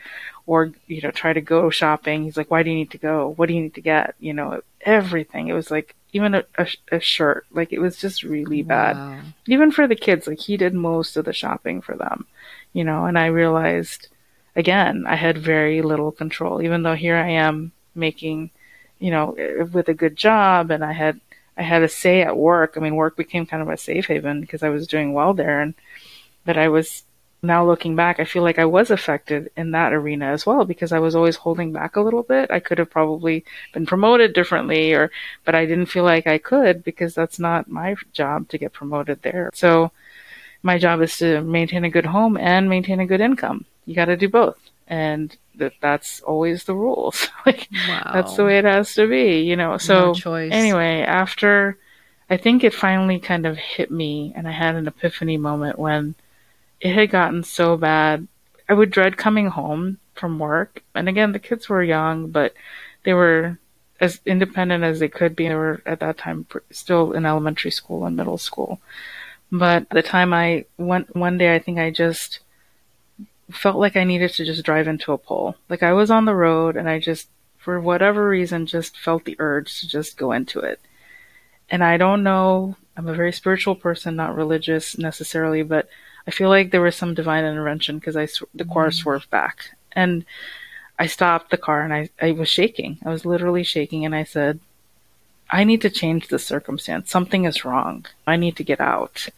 [0.46, 2.24] or, you know, try to go shopping.
[2.24, 3.34] He's like, why do you need to go?
[3.36, 4.14] What do you need to get?
[4.20, 5.48] You know, everything.
[5.48, 8.96] It was like, even a, a, a shirt, like it was just really bad.
[8.96, 9.20] Wow.
[9.48, 12.28] Even for the kids, like he did most of the shopping for them,
[12.74, 14.08] you know, and I realized,
[14.58, 18.50] again, I had very little control, even though here I am making,
[19.00, 19.38] you know,
[19.72, 21.22] with a good job and I had,
[21.56, 22.74] I had a say at work.
[22.76, 25.62] I mean, work became kind of a safe haven because I was doing well there
[25.62, 25.76] and
[26.46, 27.04] that I was
[27.44, 30.92] now looking back, I feel like I was affected in that arena as well because
[30.92, 32.50] I was always holding back a little bit.
[32.50, 35.12] I could have probably been promoted differently or,
[35.46, 39.22] but I didn't feel like I could because that's not my job to get promoted
[39.22, 39.52] there.
[39.54, 39.92] So
[40.64, 44.06] my job is to maintain a good home and maintain a good income you got
[44.06, 44.60] to do both.
[44.88, 47.28] And that that's always the rules.
[47.46, 48.12] like wow.
[48.14, 49.78] that's the way it has to be, you know.
[49.78, 51.78] So no anyway, after
[52.30, 56.16] I think it finally kind of hit me and I had an epiphany moment when
[56.80, 58.28] it had gotten so bad.
[58.70, 60.84] I would dread coming home from work.
[60.94, 62.54] And again, the kids were young, but
[63.04, 63.58] they were
[64.00, 65.48] as independent as they could be.
[65.48, 68.82] They were at that time still in elementary school and middle school.
[69.52, 72.40] But the time I went one day, I think I just
[73.52, 75.56] felt like I needed to just drive into a pole.
[75.70, 79.36] Like I was on the road and I just, for whatever reason, just felt the
[79.40, 80.80] urge to just go into it.
[81.70, 85.88] And I don't know, I'm a very spiritual person, not religious necessarily, but
[86.26, 88.94] I feel like there was some divine intervention because I, the car mm.
[88.94, 90.26] swerved back and
[91.00, 92.98] I stopped the car and I, I was shaking.
[93.06, 94.60] I was literally shaking and I said,
[95.50, 97.10] I need to change the circumstance.
[97.10, 98.06] Something is wrong.
[98.26, 99.30] I need to get out.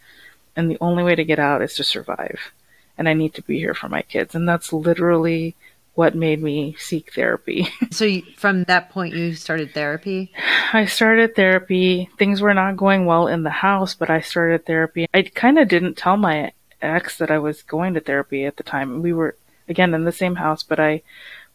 [0.56, 2.52] And the only way to get out is to survive
[3.00, 4.34] and I need to be here for my kids.
[4.34, 5.56] And that's literally
[5.94, 7.66] what made me seek therapy.
[7.90, 10.30] so you, from that point, you started therapy?
[10.74, 12.10] I started therapy.
[12.18, 15.08] Things were not going well in the house, but I started therapy.
[15.14, 18.62] I kind of didn't tell my ex that I was going to therapy at the
[18.62, 19.00] time.
[19.00, 19.34] We were,
[19.66, 21.00] again, in the same house, but I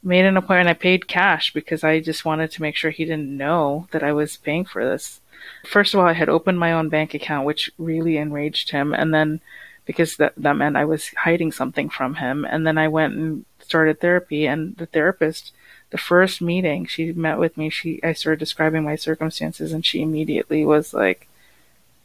[0.01, 0.69] made an appointment.
[0.69, 4.13] I paid cash because I just wanted to make sure he didn't know that I
[4.13, 5.21] was paying for this.
[5.63, 8.95] First of all, I had opened my own bank account, which really enraged him.
[8.95, 9.41] And then
[9.85, 12.45] because that, that meant I was hiding something from him.
[12.45, 15.51] And then I went and started therapy and the therapist,
[15.91, 20.01] the first meeting she met with me, she, I started describing my circumstances and she
[20.01, 21.27] immediately was like,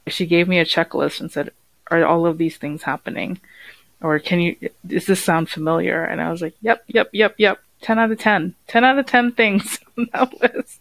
[0.06, 1.52] she gave me a checklist and said,
[1.90, 3.40] are all of these things happening?
[4.00, 6.02] Or can you, does this sound familiar?
[6.02, 7.60] And I was like, yep, yep, yep, yep.
[7.82, 8.54] 10 out of 10.
[8.66, 10.80] 10 out of 10 things on that list.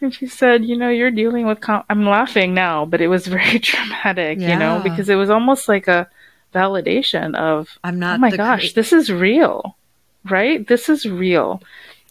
[0.00, 1.84] And she said, you know, you're dealing with, com-.
[1.90, 4.52] I'm laughing now, but it was very traumatic, yeah.
[4.52, 6.08] you know, because it was almost like a
[6.54, 9.76] validation of, I'm not, oh my gosh, this is real,
[10.24, 10.66] right?
[10.66, 11.62] This is real.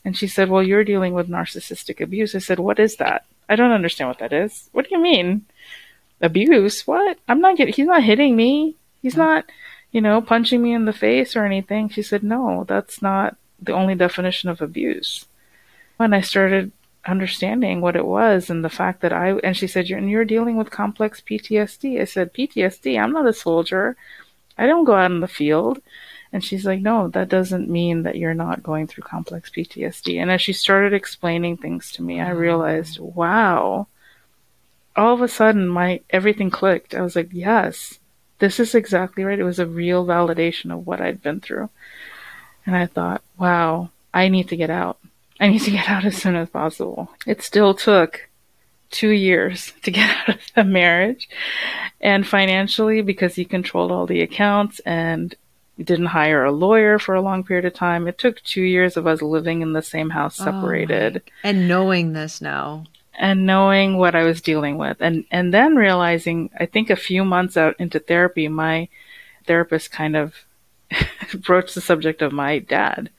[0.03, 2.35] And she said, well, you're dealing with narcissistic abuse.
[2.35, 3.25] I said, what is that?
[3.49, 4.69] I don't understand what that is.
[4.71, 5.45] What do you mean?
[6.21, 6.85] Abuse?
[6.85, 7.17] What?
[7.27, 8.75] I'm not getting, he's not hitting me.
[9.01, 9.45] He's not,
[9.91, 11.89] you know, punching me in the face or anything.
[11.89, 15.25] She said, no, that's not the only definition of abuse.
[15.97, 16.71] When I started
[17.07, 20.25] understanding what it was and the fact that I and she said you're, and you're
[20.25, 22.01] dealing with complex PTSD.
[22.01, 22.99] I said PTSD.
[22.99, 23.95] I'm not a soldier.
[24.57, 25.81] I don't go out in the field.
[26.33, 30.21] And she's like, no, that doesn't mean that you're not going through complex PTSD.
[30.21, 32.37] And as she started explaining things to me, I mm-hmm.
[32.37, 33.87] realized, wow.
[34.95, 36.95] All of a sudden, my everything clicked.
[36.95, 37.99] I was like, yes,
[38.39, 39.39] this is exactly right.
[39.39, 41.69] It was a real validation of what I'd been through.
[42.65, 44.99] And I thought, wow, I need to get out.
[45.39, 47.09] I need to get out as soon as possible.
[47.25, 48.29] It still took
[48.89, 51.29] two years to get out of the marriage.
[52.01, 55.35] And financially, because he controlled all the accounts and
[55.77, 59.05] didn't hire a lawyer for a long period of time, it took two years of
[59.05, 61.21] us living in the same house, oh separated.
[61.25, 62.85] Oh and knowing this now.
[63.19, 64.97] And knowing what I was dealing with.
[64.99, 68.89] And, and then realizing, I think a few months out into therapy, my
[69.45, 70.35] therapist kind of
[71.39, 73.09] broached the subject of my dad.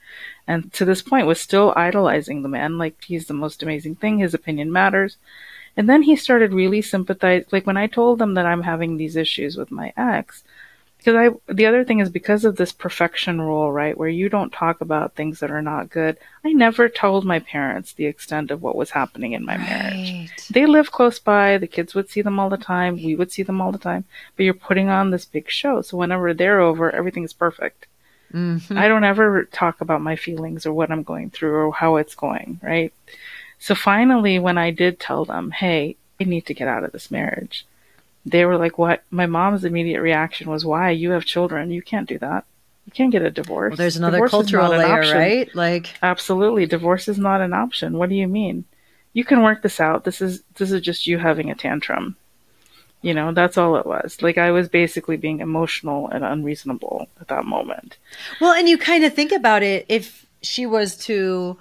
[0.49, 4.17] And to this point was still idolizing the man, like he's the most amazing thing,
[4.17, 5.17] his opinion matters.
[5.77, 9.15] And then he started really sympathize like when I told him that I'm having these
[9.15, 10.43] issues with my ex,
[10.97, 14.51] because I the other thing is because of this perfection rule, right, where you don't
[14.51, 16.17] talk about things that are not good.
[16.43, 19.69] I never told my parents the extent of what was happening in my right.
[19.69, 20.31] marriage.
[20.49, 23.43] They live close by, the kids would see them all the time, we would see
[23.43, 25.83] them all the time, but you're putting on this big show.
[25.83, 27.85] So whenever they're over, everything's perfect.
[28.33, 28.77] Mm-hmm.
[28.77, 32.15] I don't ever talk about my feelings or what I'm going through or how it's
[32.15, 32.93] going, right?
[33.59, 37.11] So finally when I did tell them, "Hey, I need to get out of this
[37.11, 37.65] marriage."
[38.25, 40.91] they were like, "What?" My mom's immediate reaction was, "Why?
[40.91, 41.71] You have children.
[41.71, 42.45] You can't do that.
[42.85, 45.53] You can't get a divorce." Well, there's another divorce cultural layer, right?
[45.55, 47.97] Like, absolutely, divorce is not an option.
[47.97, 48.65] What do you mean?
[49.13, 50.03] You can work this out.
[50.03, 52.15] This is this is just you having a tantrum.
[53.01, 54.21] You know, that's all it was.
[54.21, 57.97] Like I was basically being emotional and unreasonable at that moment.
[58.41, 61.57] Well, and you kind of think about it if she was to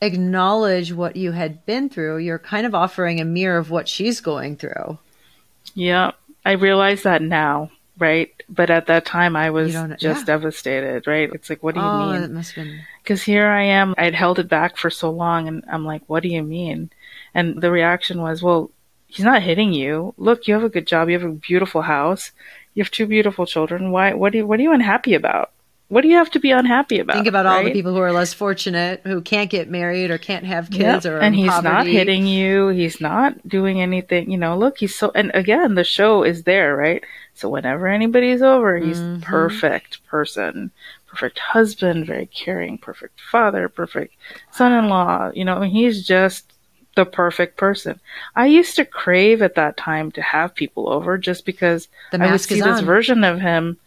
[0.00, 4.20] acknowledge what you had been through, you're kind of offering a mirror of what she's
[4.20, 4.98] going through.
[5.74, 6.12] Yeah,
[6.44, 8.30] I realize that now, right?
[8.48, 10.24] But at that time, I was just yeah.
[10.24, 11.30] devastated, right?
[11.32, 12.22] It's like, what do you oh, mean?
[12.22, 12.80] It must have been.
[13.02, 16.22] Because here I am, I'd held it back for so long, and I'm like, what
[16.22, 16.90] do you mean?
[17.32, 18.70] And the reaction was, well,
[19.14, 20.14] he's not hitting you.
[20.16, 21.08] Look, you have a good job.
[21.08, 22.32] You have a beautiful house.
[22.74, 23.90] You have two beautiful children.
[23.90, 24.14] Why?
[24.14, 24.46] What are you?
[24.46, 25.52] What are you unhappy about?
[25.88, 27.14] What do you have to be unhappy about?
[27.14, 27.58] Think about right?
[27.58, 31.04] all the people who are less fortunate, who can't get married or can't have kids,
[31.04, 31.12] yep.
[31.12, 31.68] or and he's poverty.
[31.68, 32.68] not hitting you.
[32.68, 34.30] He's not doing anything.
[34.30, 35.12] You know, look, he's so.
[35.14, 37.04] And again, the show is there, right?
[37.34, 39.20] So whenever anybody's over, he's mm-hmm.
[39.20, 40.72] perfect person,
[41.06, 44.14] perfect husband, very caring, perfect father, perfect
[44.52, 45.32] son-in-law.
[45.34, 46.53] You know, he's just
[46.94, 48.00] the perfect person.
[48.34, 52.40] I used to crave at that time to have people over just because I would
[52.40, 53.78] see this version of him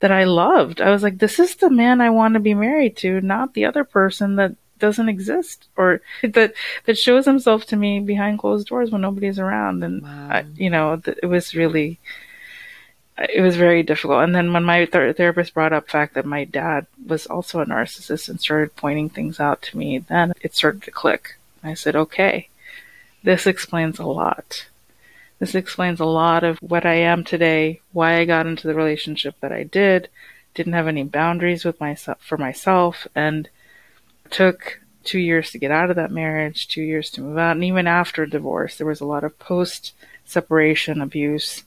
[0.00, 0.80] that I loved.
[0.80, 3.64] I was like, this is the man I want to be married to, not the
[3.64, 8.90] other person that doesn't exist or that that shows himself to me behind closed doors
[8.90, 9.82] when nobody's around.
[9.82, 10.28] And wow.
[10.30, 11.98] I, you know, th- it was really
[13.18, 14.22] it was very difficult.
[14.22, 17.66] And then when my th- therapist brought up fact that my dad was also a
[17.66, 21.37] narcissist and started pointing things out to me, then it started to click.
[21.62, 22.48] I said, okay,
[23.22, 24.66] this explains a lot.
[25.38, 29.36] This explains a lot of what I am today, why I got into the relationship
[29.40, 30.08] that I did,
[30.54, 33.48] didn't have any boundaries with myself for myself, and
[34.30, 37.64] took two years to get out of that marriage, two years to move out, and
[37.64, 41.62] even after divorce, there was a lot of post separation abuse,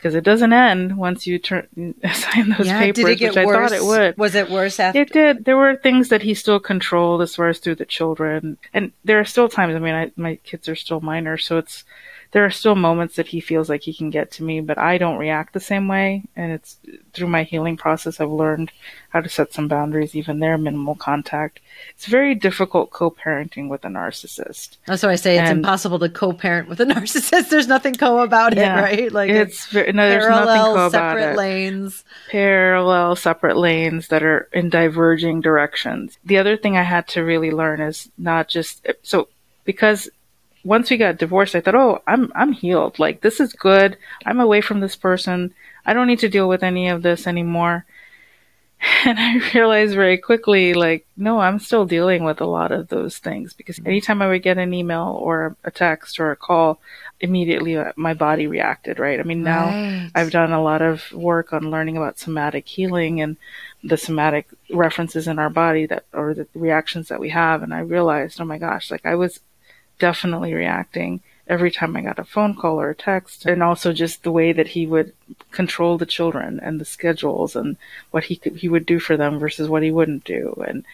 [0.00, 1.68] because it doesn't end once you turn
[2.14, 3.72] sign those yeah, papers, did it get which worse?
[3.72, 4.16] I thought it would.
[4.16, 4.98] Was it worse after?
[4.98, 5.44] It did.
[5.44, 9.20] There were things that he still controlled as far as through the children, and there
[9.20, 9.74] are still times.
[9.76, 11.84] I mean, I, my kids are still minor, so it's
[12.32, 14.98] there are still moments that he feels like he can get to me, but I
[14.98, 16.22] don't react the same way.
[16.36, 16.76] And it's
[17.12, 18.70] through my healing process I've learned
[19.08, 21.58] how to set some boundaries, even there, minimal contact.
[21.96, 24.76] It's very difficult co-parenting with a narcissist.
[24.86, 27.48] That's why I say it's And- impossible to co-parent with a narcissist.
[27.48, 28.78] There's nothing co about Yeah.
[28.78, 29.12] it, right?
[29.12, 32.04] Like it's very, no, there's nothing parallel, co about separate lanes.
[32.30, 36.16] parallel separate lanes that are in diverging directions.
[36.24, 39.26] The other thing I had to really learn is not just so
[39.64, 40.08] because
[40.64, 42.98] once we got divorced, I thought, oh, I'm I'm healed.
[42.98, 43.96] Like this is good.
[44.26, 45.54] I'm away from this person.
[45.86, 47.84] I don't need to deal with any of this anymore.
[49.04, 53.18] And I realized very quickly, like, no, I'm still dealing with a lot of those
[53.18, 56.80] things because anytime I would get an email or a text or a call,
[57.20, 59.20] immediately uh, my body reacted, right?
[59.20, 60.10] I mean, now Right.
[60.14, 63.36] I've done a lot of work on learning about somatic healing and
[63.84, 67.62] the somatic references in our body that, or the reactions that we have.
[67.62, 69.40] And I realized, oh my gosh, like I was
[70.00, 73.46] definitely reacting every time I got a phone call or a text.
[73.46, 75.12] And also just the way that he would
[75.52, 77.76] control the children and the schedules and
[78.10, 80.62] what he could, he would do for them versus what he wouldn't do.
[80.66, 80.84] And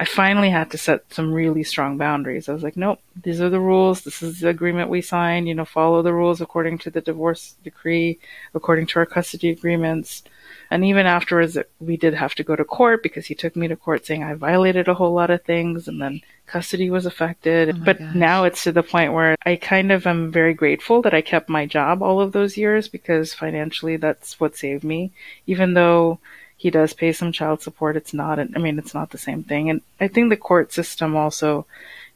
[0.00, 2.48] I finally had to set some really strong boundaries.
[2.48, 4.02] I was like, nope, these are the rules.
[4.02, 5.46] This is the agreement we signed.
[5.46, 8.18] You know, follow the rules according to the divorce decree,
[8.52, 10.24] according to our custody agreements.
[10.72, 13.76] And even afterwards, we did have to go to court because he took me to
[13.76, 17.68] court saying I violated a whole lot of things and then custody was affected.
[17.68, 18.14] Oh but gosh.
[18.14, 21.50] now it's to the point where I kind of am very grateful that I kept
[21.50, 25.12] my job all of those years because financially that's what saved me.
[25.46, 26.20] Even though
[26.56, 29.68] he does pay some child support, it's not, I mean, it's not the same thing.
[29.68, 31.66] And I think the court system also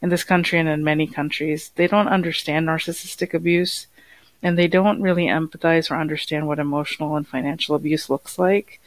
[0.01, 3.85] in this country and in many countries, they don't understand narcissistic abuse
[4.43, 8.79] and they don't really empathize or understand what emotional and financial abuse looks like.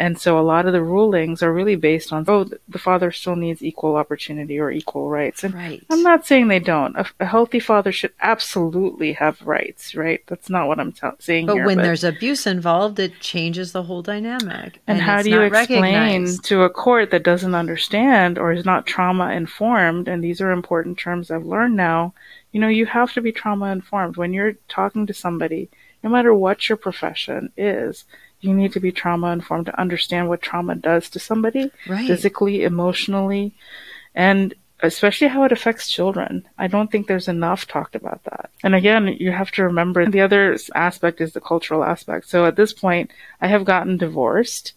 [0.00, 3.34] And so a lot of the rulings are really based on, oh, the father still
[3.34, 5.42] needs equal opportunity or equal rights.
[5.42, 5.82] And Right.
[5.90, 6.94] I'm not saying they don't.
[6.96, 10.22] A, a healthy father should absolutely have rights, right?
[10.28, 11.66] That's not what I'm t- saying But here.
[11.66, 14.80] when there's abuse involved, it changes the whole dynamic.
[14.86, 16.44] and, how it's do you explain recognized.
[16.44, 20.06] to a court that doesn't understand or is not trauma informed?
[20.06, 22.14] And these are important terms I've learned now.
[22.52, 25.68] You know, you have to be trauma informed when you're talking to somebody,
[26.04, 28.04] no matter what your profession is.
[28.40, 32.06] You need to be trauma informed to understand what trauma does to somebody Right.
[32.06, 33.52] physically, emotionally,
[34.14, 36.46] and especially how it affects children.
[36.56, 38.50] I don't think there's enough talked about that.
[38.62, 42.28] And again, you have to remember the other aspect is the cultural aspect.
[42.28, 43.10] So at this point,
[43.40, 44.74] I have gotten divorced.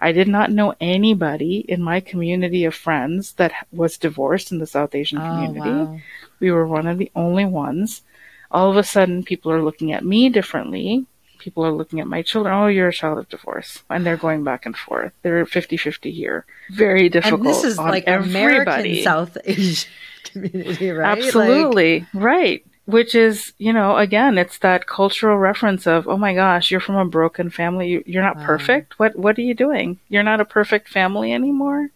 [0.00, 4.66] I did not know anybody in my community of friends that was divorced in the
[4.66, 5.70] South Asian Oh, community.
[5.70, 6.00] wow.
[6.40, 8.02] We were one of the only ones.
[8.50, 11.06] All of a sudden, people are looking at me differently.
[11.44, 12.54] People are looking at my children.
[12.54, 13.82] Oh, you're a child of divorce.
[13.90, 15.12] And they're going back and forth.
[15.22, 16.46] They're 50 50 here.
[16.70, 17.40] Very difficult.
[17.42, 19.02] And this is on like everybody.
[19.02, 19.90] American South Asian
[20.24, 21.18] community, right?
[21.18, 22.06] Like, Absolutely.
[22.14, 22.64] right.
[22.86, 26.96] Which is, you know, again, it's that cultural reference of, oh my gosh, you're from
[26.96, 27.88] a broken family.
[27.88, 28.46] You- You're not Wow.
[28.46, 28.98] perfect.
[28.98, 29.98] What, what are you doing?
[30.08, 31.90] You're not a perfect family anymore.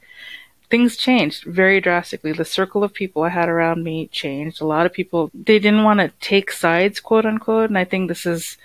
[0.70, 2.32] Things changed very drastically.
[2.32, 4.60] The circle of people I had around me changed.
[4.60, 7.70] A lot of people, they didn't want to take sides, quote unquote.
[7.70, 8.58] And I think this is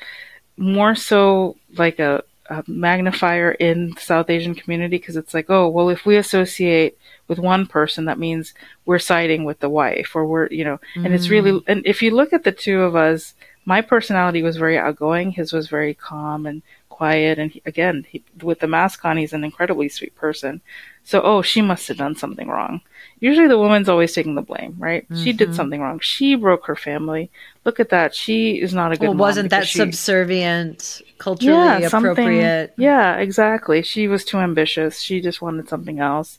[0.57, 5.67] more so like a, a magnifier in the South Asian community because it's like, oh,
[5.69, 6.97] well, if we associate
[7.27, 8.53] with one person, that means
[8.85, 11.63] we're siding with the wife or we're, you know, and it's really, mm.
[11.67, 13.33] and if you look at the two of us,
[13.65, 15.31] my personality was very outgoing.
[15.31, 16.61] His was very calm and
[16.93, 17.39] quiet.
[17.39, 20.61] And he, again, he, with the mask on, he's an incredibly sweet person.
[21.03, 22.81] So, oh, she must have done something wrong.
[23.19, 25.05] Usually the woman's always taking the blame, right?
[25.21, 25.55] She did mm-hmm.
[25.55, 25.99] something wrong.
[25.99, 27.29] She broke her family.
[27.65, 28.15] Look at that.
[28.15, 32.73] She is not a good Well, wasn't that she- subservient, culturally appropriate?
[32.77, 33.81] yeah, exactly.
[33.81, 34.99] She was too ambitious.
[34.99, 36.37] She just wanted something else.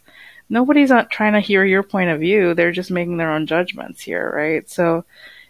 [0.49, 2.55] Nobody's not trying to hear your point of view.
[2.55, 4.69] They're just making their own judgments here, right?
[4.69, 5.05] So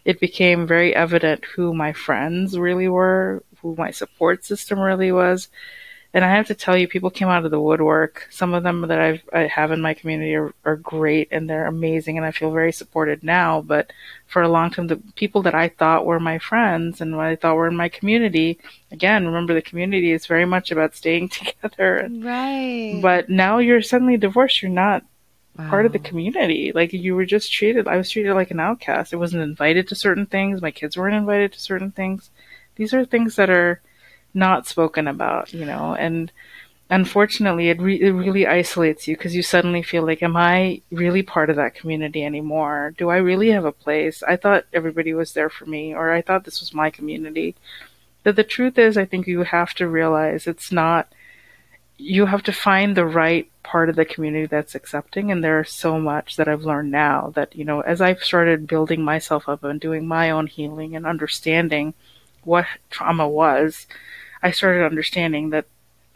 [0.05, 5.49] it became very evident who my friends really were, who my support system really was.
[6.13, 8.29] And I have to tell you, people came out of the woodwork.
[8.31, 11.67] Some of them that I've, I have in my community are, are great and they're
[11.67, 13.63] amazing, and I feel very supported now.
[13.63, 13.93] But
[14.29, 17.35] for a long time, the people that I thought were my friends and what I
[17.35, 18.61] thought were in my community,
[18.93, 22.09] again, remember the community is very much about staying together.
[22.09, 23.01] Right.
[23.03, 24.63] but now you're suddenly divorced.
[24.63, 25.03] You're not
[25.57, 26.73] part of the community.
[26.73, 27.89] Like you were just treated.
[27.89, 29.15] I was treated like an outcast.
[29.15, 30.63] I wasn't invited to certain things.
[30.63, 32.31] My kids weren't invited to certain things.
[32.77, 33.81] These are things that are
[34.33, 36.33] not spoken about, you know, and
[36.91, 41.23] unfortunately it, re- it really isolates you because you suddenly feel like, am I really
[41.23, 42.95] part of that community anymore?
[42.99, 44.23] Do I really have a place?
[44.23, 47.55] I thought everybody was there for me, or I thought this was my community.
[48.23, 51.13] But the truth is, I think you have to realize it's not,
[51.97, 55.31] you have to find the right part of the community that's accepting.
[55.31, 59.03] And there's so much that I've learned now that, you know, as I've started building
[59.03, 61.95] myself up and doing my own healing and understanding
[62.47, 63.87] what trauma was,
[64.43, 65.67] I started understanding that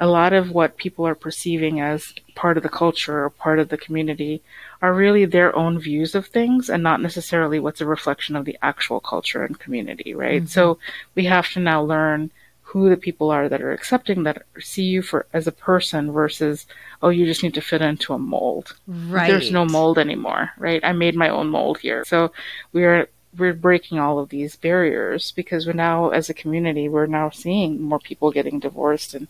[0.00, 3.68] a lot of what people are perceiving as part of the culture or part of
[3.68, 4.42] the community
[4.80, 8.56] are really their own views of things and not necessarily what's a reflection of the
[8.62, 10.42] actual culture and community, right?
[10.42, 10.46] Mm-hmm.
[10.46, 10.78] So
[11.16, 12.30] we have to now learn
[12.68, 16.66] who the people are that are accepting that see you for as a person versus
[17.02, 20.84] oh you just need to fit into a mold right there's no mold anymore right
[20.84, 22.30] i made my own mold here so
[22.74, 27.30] we're we're breaking all of these barriers because we're now as a community we're now
[27.30, 29.28] seeing more people getting divorced and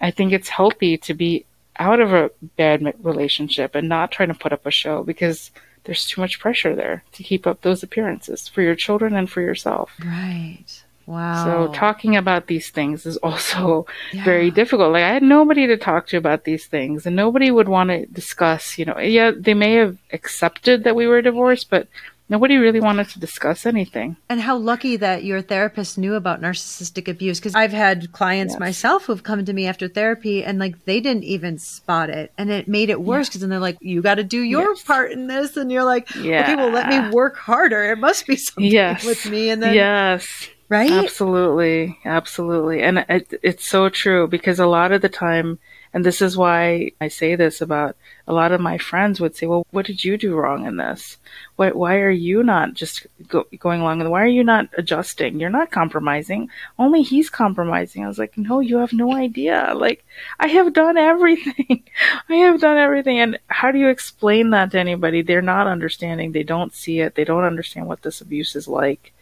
[0.00, 1.44] i think it's healthy to be
[1.78, 5.50] out of a bad relationship and not trying to put up a show because
[5.84, 9.40] there's too much pressure there to keep up those appearances for your children and for
[9.40, 9.92] yourself.
[10.04, 10.82] Right.
[11.06, 11.44] Wow.
[11.44, 14.24] So talking about these things is also yeah.
[14.24, 14.92] very difficult.
[14.92, 18.06] Like I had nobody to talk to about these things and nobody would want to
[18.06, 21.86] discuss, you know, yeah, they may have accepted that we were divorced, but
[22.28, 24.16] Nobody really wanted to discuss anything.
[24.28, 27.38] And how lucky that your therapist knew about narcissistic abuse.
[27.38, 28.60] Because I've had clients yes.
[28.60, 32.32] myself who've come to me after therapy and like they didn't even spot it.
[32.36, 33.44] And it made it worse because yeah.
[33.44, 34.82] then they're like, you got to do your yes.
[34.82, 35.56] part in this.
[35.56, 36.42] And you're like, yeah.
[36.42, 37.92] okay, well, let me work harder.
[37.92, 39.04] It must be something yes.
[39.04, 39.50] with me.
[39.50, 40.48] And then, yes.
[40.68, 40.90] Right?
[40.90, 41.96] Absolutely.
[42.04, 42.82] Absolutely.
[42.82, 45.60] And it, it's so true because a lot of the time,
[45.96, 47.96] and this is why I say this about
[48.28, 51.16] a lot of my friends would say, well, what did you do wrong in this?
[51.56, 55.40] Why, why are you not just go, going along Why are you not adjusting?
[55.40, 56.50] You're not compromising.
[56.78, 58.04] Only he's compromising.
[58.04, 59.72] I was like, no, you have no idea.
[59.74, 60.04] Like,
[60.38, 61.84] I have done everything.
[62.28, 63.18] I have done everything.
[63.18, 65.22] And how do you explain that to anybody?
[65.22, 66.32] They're not understanding.
[66.32, 67.14] They don't see it.
[67.14, 69.14] They don't understand what this abuse is like.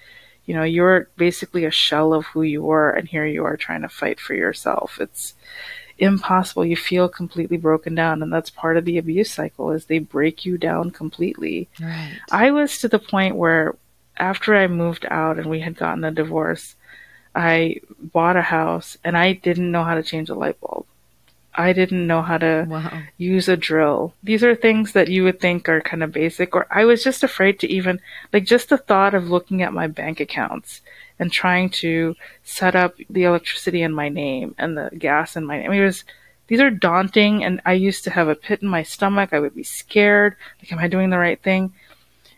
[0.44, 3.82] You know, you're basically a shell of who you were, and here you are trying
[3.82, 4.98] to fight for yourself.
[5.00, 5.34] It's,
[5.98, 6.64] impossible.
[6.64, 10.44] You feel completely broken down, and that's part of the abuse cycle is they break
[10.44, 11.68] you down completely.
[11.80, 12.18] Right.
[12.30, 13.76] I was to the point where
[14.16, 16.76] after I moved out and we had gotten a divorce,
[17.34, 20.86] I bought a house and I didn't know how to change a light bulb.
[21.56, 23.02] I didn't know how to wow.
[23.16, 24.14] use a drill.
[24.22, 27.22] These are things that you would think are kind of basic, or I was just
[27.22, 28.00] afraid to even,
[28.32, 30.80] like, just the thought of looking at my bank accounts
[31.18, 35.58] and trying to set up the electricity in my name and the gas in my
[35.58, 35.66] name.
[35.66, 36.04] I mean, it was,
[36.48, 39.32] these are daunting, and I used to have a pit in my stomach.
[39.32, 40.36] I would be scared.
[40.60, 41.72] Like, am I doing the right thing?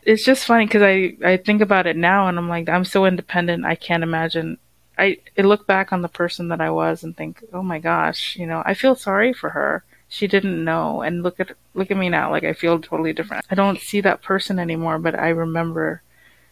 [0.02, 3.06] It's just funny because I, I think about it now and I'm like, I'm so
[3.06, 3.64] independent.
[3.64, 4.56] I can't imagine.
[4.96, 8.36] I, I look back on the person that I was and think, oh my gosh,
[8.36, 9.82] you know, I feel sorry for her.
[10.08, 11.02] She didn't know.
[11.02, 12.30] And look at, look at me now.
[12.30, 13.44] Like, I feel totally different.
[13.50, 16.02] I don't see that person anymore, but I remember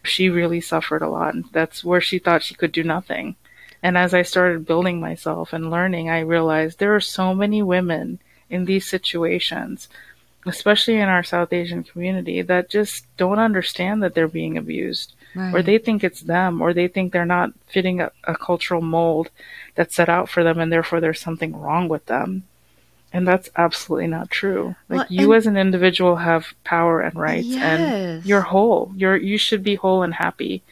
[0.05, 1.35] she really suffered a lot.
[1.51, 3.35] That's where she thought she could do nothing.
[3.83, 8.19] And as I started building myself and learning, I realized there are so many women
[8.49, 9.89] in these situations,
[10.45, 15.13] especially in our South Asian community, that just don't understand that they're being abused.
[15.35, 15.53] Right.
[15.53, 19.29] Or they think it's them, or they think they're not fitting a, a cultural mold
[19.75, 22.45] that's set out for them, and therefore there's something wrong with them.
[23.15, 24.75] And that's absolutely not true.
[24.89, 27.63] Like well, you as an individual have power and rights yes.
[27.63, 28.91] and you're whole.
[28.97, 30.63] You're you should be whole and happy.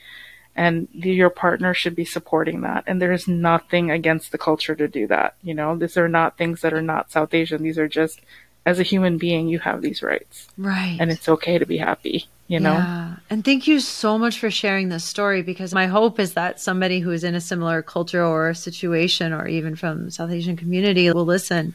[0.54, 2.84] And the, your partner should be supporting that.
[2.86, 5.36] And there is nothing against the culture to do that.
[5.41, 7.64] You know, these are not things that are not South Asian.
[7.64, 8.20] These are just
[8.66, 10.50] as a human being, you have these rights.
[10.58, 10.98] Right.
[11.00, 12.74] And it's okay to be happy, you know?
[12.74, 13.16] Yeah.
[13.30, 17.00] And thank you so much for sharing this story because my hope is that somebody
[17.00, 21.26] who is in a similar culture or situation or even from South Asian community will
[21.26, 21.74] listen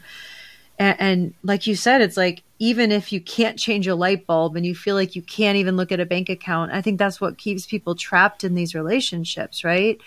[0.79, 4.55] and, and, like you said, it's like even if you can't change a light bulb
[4.55, 7.19] and you feel like you can't even look at a bank account, I think that's
[7.19, 9.99] what keeps people trapped in these relationships, right?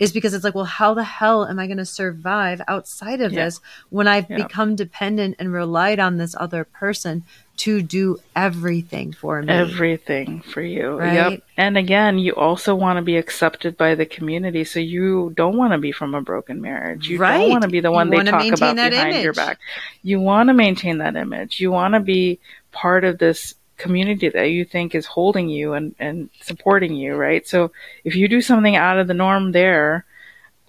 [0.00, 3.32] Is because it's like, well, how the hell am I going to survive outside of
[3.32, 3.44] yeah.
[3.44, 4.38] this when I've yeah.
[4.38, 7.22] become dependent and relied on this other person
[7.60, 9.52] to do everything for me.
[9.52, 10.98] Everything for you.
[10.98, 11.12] Right?
[11.32, 11.42] Yep.
[11.58, 14.64] And again, you also want to be accepted by the community.
[14.64, 17.06] So you don't want to be from a broken marriage.
[17.06, 17.36] You right.
[17.36, 19.22] don't want to be the one you they talk about behind image.
[19.22, 19.58] your back.
[20.02, 21.60] You want to maintain that image.
[21.60, 22.40] You want to be
[22.72, 27.46] part of this community that you think is holding you and, and supporting you, right?
[27.46, 27.72] So
[28.04, 30.04] if you do something out of the norm there,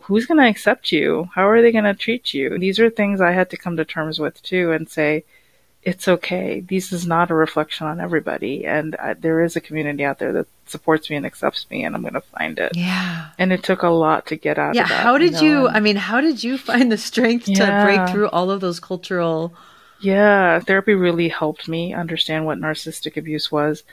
[0.01, 1.29] who's going to accept you?
[1.35, 2.57] How are they going to treat you?
[2.57, 5.23] These are things I had to come to terms with too and say,
[5.83, 6.59] it's okay.
[6.59, 8.65] This is not a reflection on everybody.
[8.65, 11.95] And uh, there is a community out there that supports me and accepts me, and
[11.95, 12.73] I'm going to find it.
[12.75, 13.29] Yeah.
[13.39, 15.03] And it took a lot to get out yeah, of that.
[15.03, 17.65] How did you I mean, how did you find the strength yeah.
[17.65, 19.53] to break through all of those cultural
[20.01, 23.83] Yeah, therapy really helped me understand what narcissistic abuse was.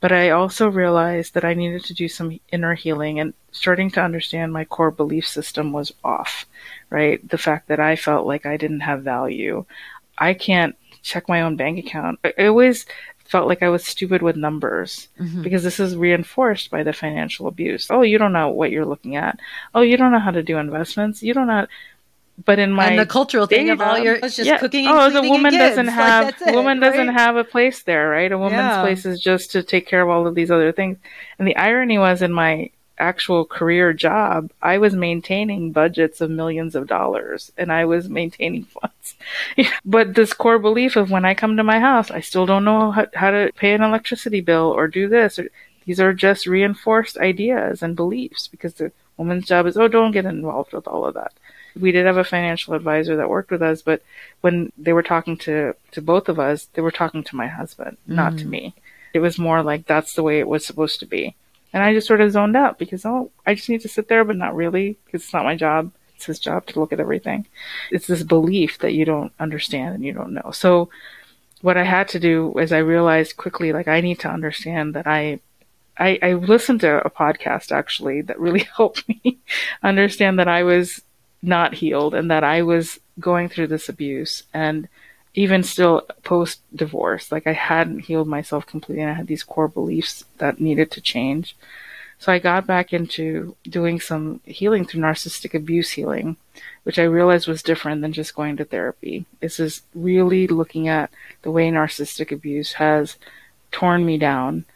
[0.00, 4.02] But I also realized that I needed to do some inner healing and starting to
[4.02, 6.46] understand my core belief system was off,
[6.88, 7.26] right?
[7.28, 9.66] The fact that I felt like I didn't have value.
[10.16, 12.20] I can't check my own bank account.
[12.24, 12.86] I always
[13.24, 15.42] felt like I was stupid with numbers mm-hmm.
[15.42, 17.86] because this is reinforced by the financial abuse.
[17.90, 19.38] Oh, you don't know what you're looking at.
[19.74, 21.22] Oh, you don't know how to do investments.
[21.22, 21.66] You don't know
[22.44, 24.58] but in my and the cultural thing of all your it's just yeah.
[24.58, 24.86] cooking.
[24.88, 26.90] oh, the woman doesn't have like, it, woman right?
[26.90, 28.30] doesn't have a place there, right?
[28.30, 28.82] A woman's yeah.
[28.82, 30.98] place is just to take care of all of these other things.
[31.38, 32.70] And the irony was in my
[33.00, 38.64] actual career job, I was maintaining budgets of millions of dollars and I was maintaining
[38.80, 39.16] funds.
[39.84, 42.92] but this core belief of when I come to my house, I still don't know
[42.92, 45.38] how, how to pay an electricity bill or do this.
[45.38, 45.48] Or,
[45.86, 50.26] these are just reinforced ideas and beliefs because the woman's job is, oh, don't get
[50.26, 51.32] involved with all of that
[51.80, 54.02] we did have a financial advisor that worked with us, but
[54.40, 57.96] when they were talking to, to both of us, they were talking to my husband,
[58.08, 58.14] mm.
[58.14, 58.50] not to mm.
[58.50, 58.74] me.
[59.12, 61.34] It was more like that's the way it was supposed to be.
[61.72, 64.24] And I just sort of zoned out because, oh, I just need to sit there,
[64.24, 65.92] but not really because it's not my job.
[66.16, 67.46] It's his job to look at everything.
[67.90, 70.50] It's this belief that you don't understand and you don't know.
[70.52, 70.90] So
[71.62, 75.06] what I had to do is I realized quickly, like, I need to understand that
[75.06, 75.40] I
[75.98, 79.38] I, I, listened to a podcast actually that really helped me
[79.82, 81.02] understand that I was
[81.42, 84.88] not healed and that I was going through this abuse and
[85.34, 89.68] even still post divorce, like I hadn't healed myself completely and I had these core
[89.68, 91.56] beliefs that needed to change.
[92.18, 96.36] So I got back into doing some healing through narcissistic abuse healing,
[96.82, 99.24] which I realized was different than just going to therapy.
[99.40, 101.10] This is really looking at
[101.42, 103.16] the way narcissistic abuse has
[103.72, 104.66] torn me down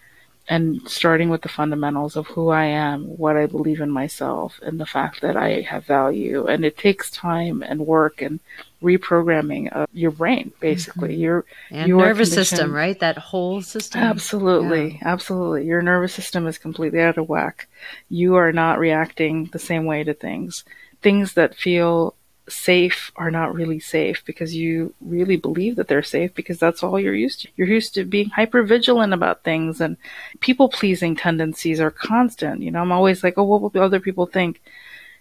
[0.49, 4.79] and starting with the fundamentals of who I am, what I believe in myself, and
[4.79, 6.47] the fact that I have value.
[6.47, 8.41] And it takes time and work and
[8.83, 11.15] reprogramming of your brain, basically.
[11.15, 11.23] Mm-hmm.
[11.23, 12.99] Your and your nervous system, right?
[13.01, 14.03] That whole system.
[14.03, 15.09] Absolutely, yeah.
[15.09, 15.65] absolutely.
[15.67, 17.67] Your nervous system is completely out of whack.
[18.11, 20.65] You are not reacting the same way to things.
[21.01, 22.15] Things that feel
[22.49, 27.01] safe are not really safe because you really believe that they're safe because that's all
[27.01, 27.49] you're used to.
[27.57, 29.97] You're used to being hyper vigilant about things and
[30.41, 32.63] people pleasing tendencies are constant.
[32.63, 34.61] You know, I'm always like, oh, what will other people think?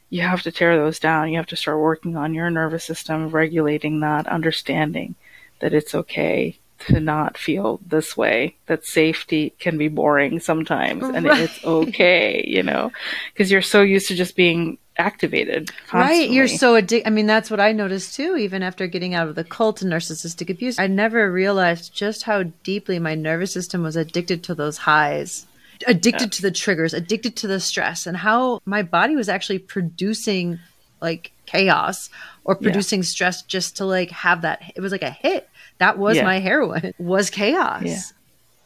[0.10, 1.30] You have to tear those down.
[1.30, 5.16] You have to start working on your nervous system, regulating that, understanding
[5.60, 6.58] that it's okay
[6.88, 11.40] to not feel this way, that safety can be boring sometimes and right.
[11.40, 12.92] it's okay, you know,
[13.32, 15.72] because you're so used to just being activated.
[15.88, 16.26] Constantly.
[16.26, 16.30] Right.
[16.30, 17.08] You're so addicted.
[17.08, 19.92] I mean, that's what I noticed too, even after getting out of the cult and
[19.92, 20.80] narcissistic abuse.
[20.80, 25.46] I never realized just how deeply my nervous system was addicted to those highs,
[25.88, 26.30] addicted yeah.
[26.30, 30.60] to the triggers, addicted to the stress, and how my body was actually producing
[31.02, 32.10] like chaos
[32.46, 33.06] or producing yeah.
[33.06, 34.62] stress just to like have that.
[34.76, 35.50] It was like a hit.
[35.80, 36.24] That was yeah.
[36.24, 38.14] my heroin, was chaos.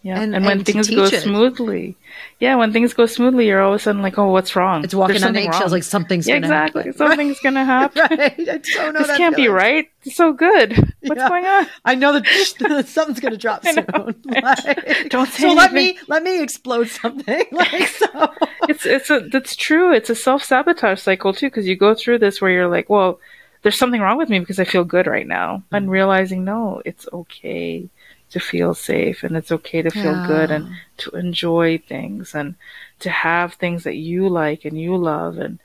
[0.08, 0.22] Yeah.
[0.22, 1.22] And, and when and things go it.
[1.22, 1.98] smoothly.
[2.40, 4.86] Yeah, when things go smoothly, you're all of a sudden like, oh, what's wrong?
[4.86, 6.84] It's walking on eggshells like something's yeah, gonna exactly.
[6.84, 6.98] happen.
[6.98, 8.18] Something's gonna happen.
[8.18, 8.34] right.
[8.40, 9.36] I don't know this can't feeling.
[9.36, 9.92] be right.
[10.06, 10.78] It's so good.
[11.02, 11.28] What's yeah.
[11.28, 11.68] going on?
[11.84, 13.86] I know that something's gonna drop soon.
[14.24, 15.56] Like, don't say So anything.
[15.58, 17.44] let me let me explode something.
[17.52, 18.32] Like so.
[18.70, 19.94] it's it's a that's true.
[19.94, 23.20] It's a self sabotage cycle too, because you go through this where you're like, well,
[23.64, 25.58] there's something wrong with me because I feel good right now.
[25.58, 25.76] Mm-hmm.
[25.76, 27.90] And realizing no, it's okay
[28.30, 30.28] to feel safe and it's okay to feel yeah.
[30.28, 32.56] good and to enjoy things and
[33.00, 35.60] to have things that you like and you love and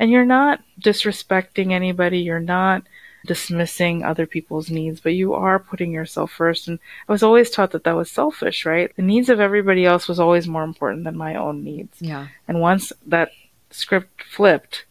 [0.00, 2.82] and you're not disrespecting anybody you're not
[3.26, 6.68] dismissing other people's needs but you are putting yourself first.
[6.68, 8.94] And i was always taught that that was selfish right?
[8.96, 12.00] The needs of everybody else was always more important than my own needs.
[12.00, 12.28] Yeah.
[12.46, 13.30] And once that
[13.70, 14.86] script flipped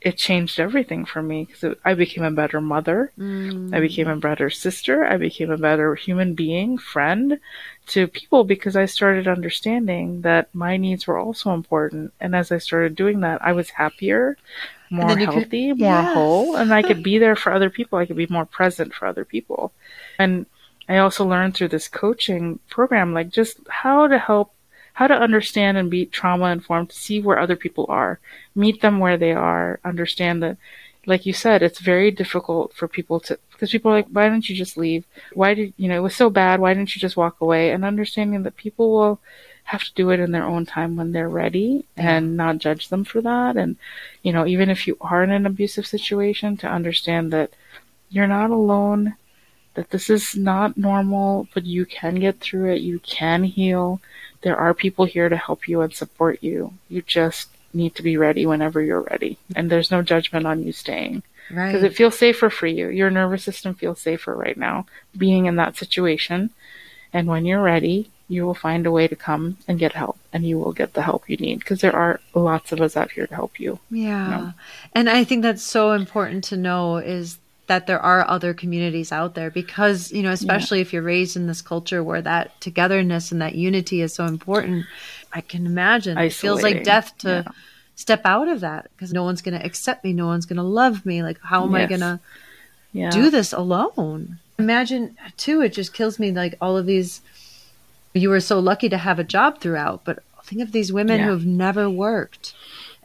[0.00, 3.12] it changed everything for me because I became a better mother.
[3.18, 3.74] Mm.
[3.74, 5.04] I became a better sister.
[5.04, 7.38] I became a better human being, friend
[7.88, 12.14] to people because I started understanding that my needs were also important.
[12.18, 14.38] And as I started doing that, I was happier,
[14.88, 16.14] more healthy, could, more yes.
[16.14, 17.98] whole, and I could be there for other people.
[17.98, 19.72] I could be more present for other people.
[20.18, 20.46] And
[20.88, 24.54] I also learned through this coaching program, like just how to help
[24.94, 28.18] how to understand and be trauma informed, see where other people are,
[28.54, 30.56] meet them where they are, understand that,
[31.06, 34.48] like you said, it's very difficult for people to, because people are like, why didn't
[34.48, 35.04] you just leave?
[35.32, 36.60] Why did, you know, it was so bad.
[36.60, 37.70] Why didn't you just walk away?
[37.70, 39.20] And understanding that people will
[39.64, 43.04] have to do it in their own time when they're ready and not judge them
[43.04, 43.56] for that.
[43.56, 43.76] And,
[44.22, 47.52] you know, even if you are in an abusive situation, to understand that
[48.10, 49.14] you're not alone,
[49.74, 54.00] that this is not normal, but you can get through it, you can heal,
[54.42, 56.74] there are people here to help you and support you.
[56.88, 59.38] You just need to be ready whenever you're ready.
[59.54, 61.22] And there's no judgment on you staying.
[61.48, 61.84] because Right.
[61.84, 62.88] it feels safer for you.
[62.88, 64.86] Your nervous system feels safer right now
[65.16, 66.50] being in that situation.
[67.12, 70.46] And when you're ready, you will find a way to come and get help and
[70.46, 73.26] you will get the help you need because there are lots of us out here
[73.26, 73.80] to help you.
[73.90, 74.26] Yeah.
[74.30, 74.52] No.
[74.94, 77.38] And I think that's so important to know is
[77.70, 81.46] that there are other communities out there because, you know, especially if you're raised in
[81.46, 84.86] this culture where that togetherness and that unity is so important,
[85.32, 87.52] I can imagine it feels like death to Yeah.
[87.94, 90.64] step out of that because no one's going to accept me, no one's going to
[90.64, 91.22] love me.
[91.22, 92.18] Like how am I going to
[92.92, 93.10] Yeah.
[93.12, 94.40] do this alone?
[94.58, 97.20] Imagine too, it just kills me like all of these
[98.14, 101.26] you were so lucky to have a job throughout, but think of these women Yeah.
[101.26, 102.52] who have never worked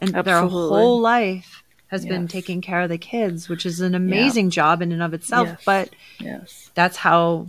[0.00, 4.50] and their whole life has been taking care of the kids, which is an amazing
[4.50, 5.48] job in and of itself.
[5.48, 5.62] Yes.
[5.64, 6.70] But Yes.
[6.74, 7.46] that's how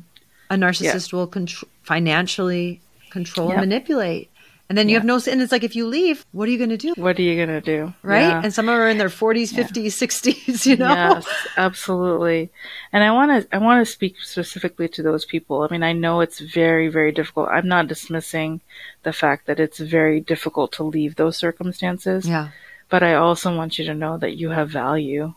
[0.49, 4.29] a narcissist will control financially control and manipulate.
[4.69, 4.99] And then you Yeah.
[4.99, 6.93] have no, and it's like if you leave, what are you going to do?
[6.97, 7.93] What are you going to do?
[8.03, 8.19] Right.
[8.19, 8.41] Yeah.
[8.43, 10.89] And some of them are in their 40s, 50s, 60s, you know?
[10.93, 11.25] Yes,
[11.55, 12.49] absolutely.
[12.91, 15.61] And I want to I want to speak specifically to those people.
[15.63, 17.47] I mean, I know it's very very difficult.
[17.49, 18.61] I'm not dismissing
[19.03, 22.49] the fact that it's very difficult to leave those circumstances, Yeah.
[22.89, 25.33] But I also want you to know that you have value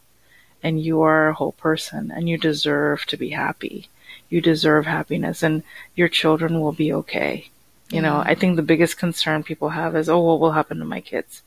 [0.62, 3.88] and you are a whole person and you deserve to be happy.
[4.28, 5.62] You deserve happiness and
[5.94, 7.48] your children will be okay.
[7.90, 8.28] You know, mm-hmm.
[8.28, 11.42] I think the biggest concern people have is, oh, what will happen to my kids?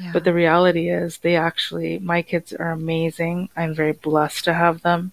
[0.00, 0.10] yeah.
[0.12, 3.50] But the reality is, they actually, my kids are amazing.
[3.56, 5.12] I'm very blessed to have them.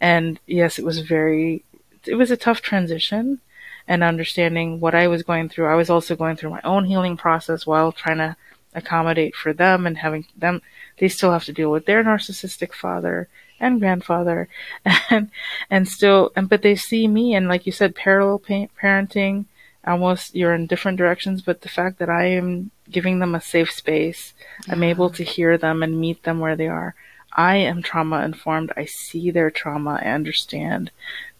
[0.00, 1.64] And yes, it was very,
[2.04, 3.40] it was a tough transition
[3.88, 5.66] and understanding what I was going through.
[5.66, 8.36] I was also going through my own healing process while trying to
[8.76, 10.62] accommodate for them and having them,
[10.98, 14.48] they still have to deal with their narcissistic father and grandfather
[15.10, 15.30] and,
[15.70, 19.46] and still, and, but they see me and like you said, parallel pa- parenting,
[19.84, 23.70] almost you're in different directions, but the fact that I am giving them a safe
[23.70, 24.34] space,
[24.68, 26.94] I'm able to hear them and meet them where they are.
[27.32, 28.72] I am trauma informed.
[28.76, 30.00] I see their trauma.
[30.02, 30.90] I understand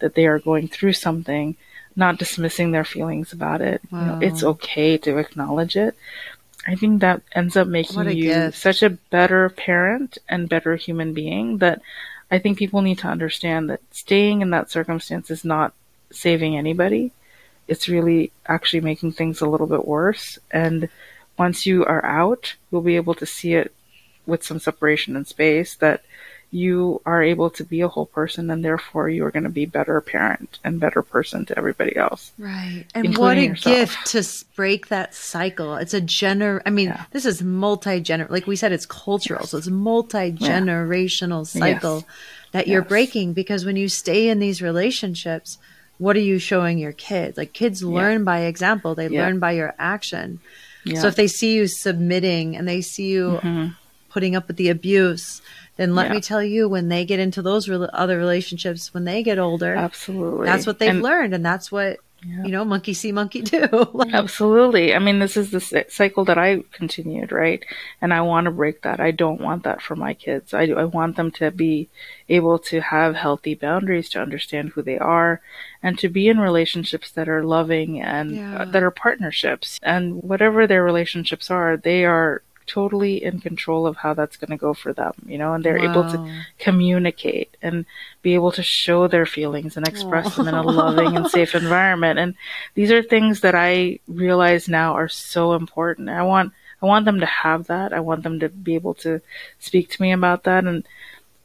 [0.01, 1.57] that they are going through something,
[1.97, 3.81] not dismissing their feelings about it.
[3.91, 5.97] You know, it's okay to acknowledge it.
[6.67, 8.59] I think that ends up making you gift.
[8.59, 11.81] such a better parent and better human being that
[12.31, 15.75] I think people need to understand that staying in that circumstance is not
[16.11, 17.13] saving anybody.
[17.69, 20.39] It's really actually making things a little bit worse.
[20.51, 20.89] And
[21.39, 23.73] once you are out, you'll be able to see it
[24.27, 26.03] with some separation in space that
[26.53, 29.67] you are able to be a whole person and therefore you are going to be
[29.67, 32.33] better parent and better person to everybody else.
[32.39, 32.85] Right.
[32.95, 33.77] And what a yourself.
[33.77, 35.75] gift to break that cycle.
[35.75, 37.05] It's a gener I mean, Yeah.
[37.11, 39.47] this is multi-gener like we said it's cultural.
[39.47, 42.07] So it's a multi-generational cycle
[42.53, 42.89] that you're Yes.
[42.89, 45.59] breaking because when you stay in these relationships,
[45.99, 47.37] what are you showing your kids?
[47.37, 48.95] Like kids learn by example.
[48.95, 49.23] They Yeah.
[49.23, 50.41] learn by your action.
[50.85, 51.01] Yeah.
[51.01, 53.67] So if they see you submitting and they see you mm-hmm.
[54.11, 55.43] putting up with the abuse,
[55.77, 56.15] then let Yeah.
[56.15, 59.75] me tell you when they get into those rel other relationships when they get older,
[59.75, 60.47] Absolutely.
[60.47, 62.45] that's what they've And- learned and that's what Yeah.
[62.45, 64.95] you know monkey see monkey do Like, Absolutely.
[64.95, 67.63] I mean, this is the cycle that I continued, right?
[68.01, 69.01] And I want to break that.
[69.01, 70.55] I don't want that for my kids.
[70.55, 71.89] I, I want them to be
[72.31, 75.43] able to have healthy boundaries, to understand who they are,
[75.83, 78.63] and to be in relationships that are loving and Yeah.
[78.63, 79.79] uh, that are partnerships.
[79.83, 84.57] And whatever their relationships are, they are totally in control of how that's going to
[84.57, 86.21] go for them, you know, and they're able to
[86.59, 87.87] communicate and
[88.23, 92.19] be able to show their feelings and express them in a loving and safe environment.
[92.19, 92.35] And
[92.75, 96.09] these are things that I realize now are so important.
[96.09, 96.53] I want
[96.83, 97.93] I want them to have that.
[97.95, 99.21] I want them to be able to
[99.59, 100.87] speak to me about that and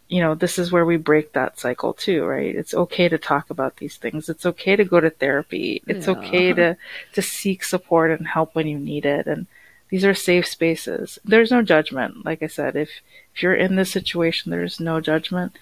[0.09, 2.53] you know, this is where we break that cycle too, right?
[2.53, 4.27] It's okay to talk about these things.
[4.27, 5.81] It's okay to go to therapy.
[5.87, 6.13] It's Yeah.
[6.13, 6.77] okay to
[7.13, 9.25] to seek support and help when you need it.
[9.27, 9.47] And
[9.91, 11.19] these are safe spaces.
[11.23, 12.25] There's no judgment.
[12.25, 12.89] Like I said, if
[13.35, 15.57] if you're in this situation, there's no judgment.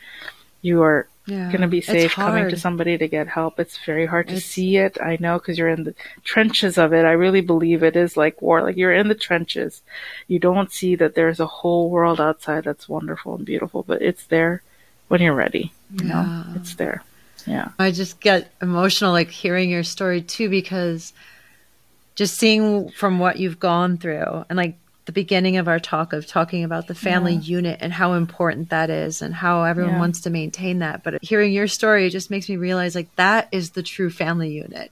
[0.61, 1.49] You are yeah.
[1.49, 3.59] going to be safe coming to somebody to get help.
[3.59, 4.97] It's very hard to It's- see it.
[5.01, 7.05] I know because you're in the trenches of it.
[7.05, 8.61] I really believe it is like war.
[8.61, 9.81] Like you're in the trenches.
[10.27, 14.25] You don't see that there's a whole world outside that's wonderful and beautiful, but it's
[14.25, 14.61] there
[15.07, 15.73] when you're ready.
[15.93, 17.03] You know, it's there.
[17.47, 17.69] Yeah.
[17.79, 21.13] I just get emotional like hearing your story too because
[22.19, 26.27] just seeing from what you've gone through and like the beginning of our talk of
[26.27, 27.55] talking about the family Yeah.
[27.57, 29.99] unit and how important that is and how everyone Yeah.
[30.05, 33.47] wants to maintain that but hearing your story it just makes me realize like that
[33.53, 34.91] is the true family unit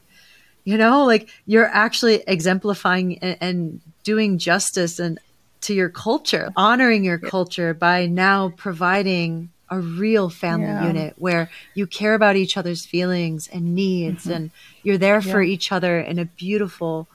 [0.64, 5.20] you know like you're actually exemplifying and, and doing justice and
[5.66, 10.88] to your culture honoring your culture by now providing a real family Yeah.
[10.88, 14.50] unit where you care about each other's feelings and needs and
[14.82, 15.52] you're there for Mm-hmm.
[15.56, 17.08] Each other in a beautiful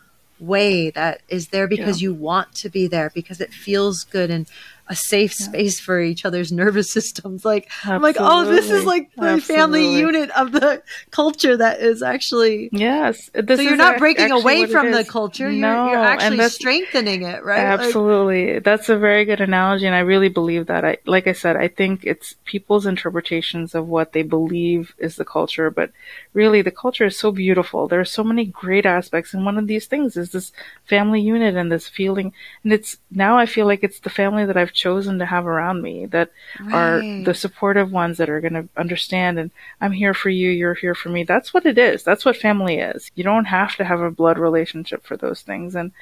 [0.42, 2.06] way that is there because Yeah.
[2.08, 4.46] you want to be there because it feels good and
[4.92, 7.44] a safe space for each other's nervous systems.
[7.44, 7.94] Like Absolutely.
[7.94, 9.54] I'm like, oh, this is like the Absolutely.
[9.54, 13.30] family unit of the culture that is actually yes.
[13.34, 15.50] so you're not breaking away from the culture.
[15.50, 17.58] No, you're, you're actually strengthening it, right?
[17.58, 20.84] Absolutely, like, that's a very good analogy, and I really believe that.
[20.84, 25.24] I like I said, I think it's people's interpretations of what they believe is the
[25.24, 25.90] culture, but
[26.34, 27.88] really, the culture is so beautiful.
[27.88, 30.52] There are so many great aspects, and one of these things is this
[30.84, 32.34] family unit and this feeling.
[32.62, 35.80] And it's now I feel like it's the family that I've chosen to have around
[35.80, 36.30] me that
[36.60, 36.74] right.
[36.74, 40.74] are the supportive ones that are going to understand and I'm here for you, you're
[40.74, 41.22] here for me.
[41.22, 42.02] That's what it is.
[42.02, 43.10] That's what family is.
[43.14, 45.92] You don't have to have a blood relationship for those things and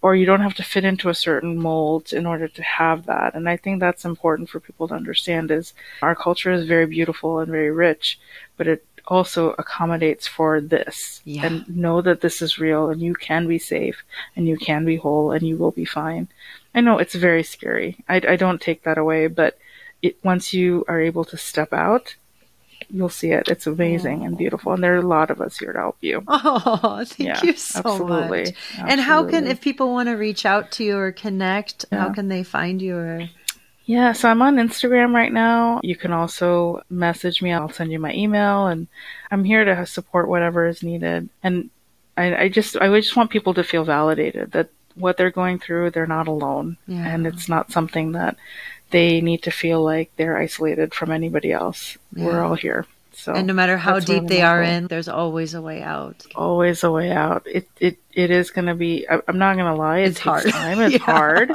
[0.00, 3.34] or you don't have to fit into a certain mold in order to have that.
[3.34, 7.40] And I think that's important for people to understand is our culture is very beautiful
[7.40, 8.18] and very rich,
[8.56, 11.44] but it also accommodates for this yeah.
[11.44, 14.02] and know that this is real and you can be safe
[14.36, 16.28] and you can be whole and you will be fine.
[16.74, 18.04] I know it's very scary.
[18.08, 19.58] I, I don't take that away, but
[20.02, 22.14] it, once you are able to step out,
[22.88, 23.48] you'll see it.
[23.48, 24.26] It's amazing oh.
[24.26, 24.72] and beautiful.
[24.72, 26.22] And there are a lot of us here to help you.
[26.28, 28.40] Oh, thank yeah, you so absolutely.
[28.40, 28.48] much.
[28.48, 28.92] Absolutely.
[28.92, 32.00] And how can, if people want to reach out to you or connect, yeah.
[32.00, 33.28] how can they find you or?
[33.84, 35.80] Yeah, so I'm on Instagram right now.
[35.82, 37.52] You can also message me.
[37.52, 38.86] I'll send you my email and
[39.30, 41.28] I'm here to support whatever is needed.
[41.42, 41.70] And
[42.16, 44.70] I, I just, I just want people to feel validated that
[45.00, 46.76] what they're going through, they're not alone.
[46.86, 47.06] Yeah.
[47.06, 48.36] And it's not something that
[48.90, 51.96] they need to feel like they're isolated from anybody else.
[52.14, 52.26] Yeah.
[52.26, 52.86] We're all here.
[53.12, 56.24] So and no matter how deep they are in, there's always a way out.
[56.34, 57.46] Always a way out.
[57.46, 59.06] It it it is going to be.
[59.06, 59.98] I, am not going to lie.
[59.98, 60.48] It it's hard.
[60.48, 60.80] Time.
[60.80, 61.50] It's hard.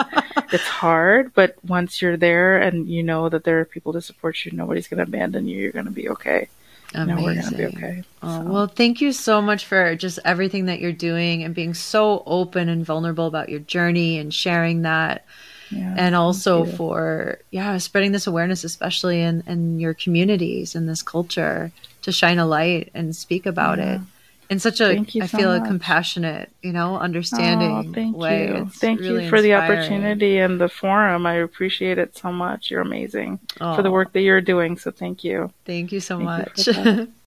[0.53, 1.33] It's hard.
[1.33, 4.87] But once you're there and you know that there are people to support you, nobody's
[4.87, 5.59] going to abandon you.
[5.59, 6.49] You're going to be okay.
[6.93, 7.23] Amazing.
[7.23, 8.03] we're going to be okay.
[8.23, 8.51] Oh, so.
[8.51, 12.69] Well, thank you so much for just everything that you're doing and being so open
[12.69, 15.25] and vulnerable about your journey and sharing that.
[15.71, 21.01] Yeah, and also for yeah spreading this awareness especially in, in your communities in this
[21.01, 21.71] culture
[22.03, 23.95] to shine a light and speak about yeah.
[23.95, 24.01] it
[24.49, 25.63] in such a I so feel much.
[25.63, 28.47] a compassionate, you know, oh, understanding oh, thank way.
[28.47, 28.55] You.
[28.67, 29.43] It's thank really you for inspiring.
[29.43, 31.25] the opportunity and the forum.
[31.25, 32.69] I appreciate it so much.
[32.69, 33.75] You're amazing oh.
[33.75, 34.77] for the work that you're doing.
[34.77, 35.51] So thank you.
[35.65, 36.67] Thank you so thank much.
[36.67, 37.11] You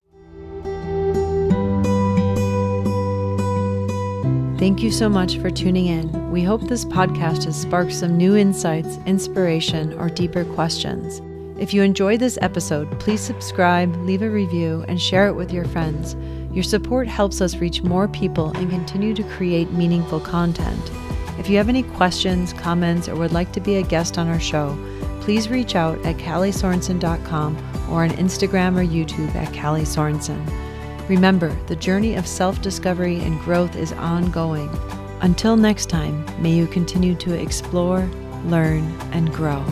[4.59, 6.31] Thank you so much for tuning in.
[6.31, 11.21] We hope this podcast has sparked some new insights, inspiration, or deeper questions.
[11.57, 15.63] If you enjoyed this episode, please subscribe, leave a review, and share it with your
[15.63, 16.17] friends.
[16.51, 20.91] Your support helps us reach more people and continue to create meaningful content.
[21.37, 24.39] If you have any questions, comments, or would like to be a guest on our
[24.39, 24.77] show,
[25.21, 27.55] please reach out at CallieSorensen.com
[27.89, 30.43] or on Instagram or YouTube at Callie Sorensen.
[31.07, 34.69] Remember, the journey of self discovery and growth is ongoing.
[35.21, 38.09] Until next time, may you continue to explore,
[38.45, 39.63] learn, and grow.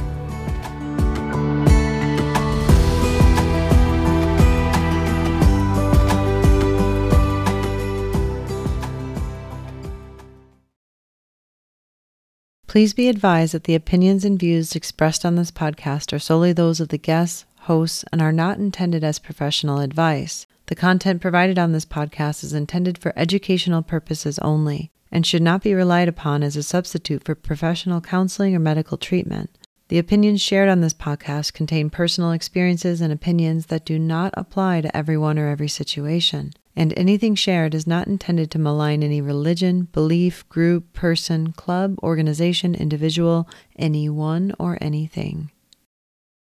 [12.78, 16.80] Please be advised that the opinions and views expressed on this podcast are solely those
[16.80, 20.46] of the guests, hosts, and are not intended as professional advice.
[20.68, 25.64] The content provided on this podcast is intended for educational purposes only and should not
[25.64, 29.50] be relied upon as a substitute for professional counseling or medical treatment.
[29.88, 34.82] The opinions shared on this podcast contain personal experiences and opinions that do not apply
[34.82, 39.88] to everyone or every situation and anything shared is not intended to malign any religion,
[39.92, 45.50] belief, group, person, club, organization, individual, anyone, or anything.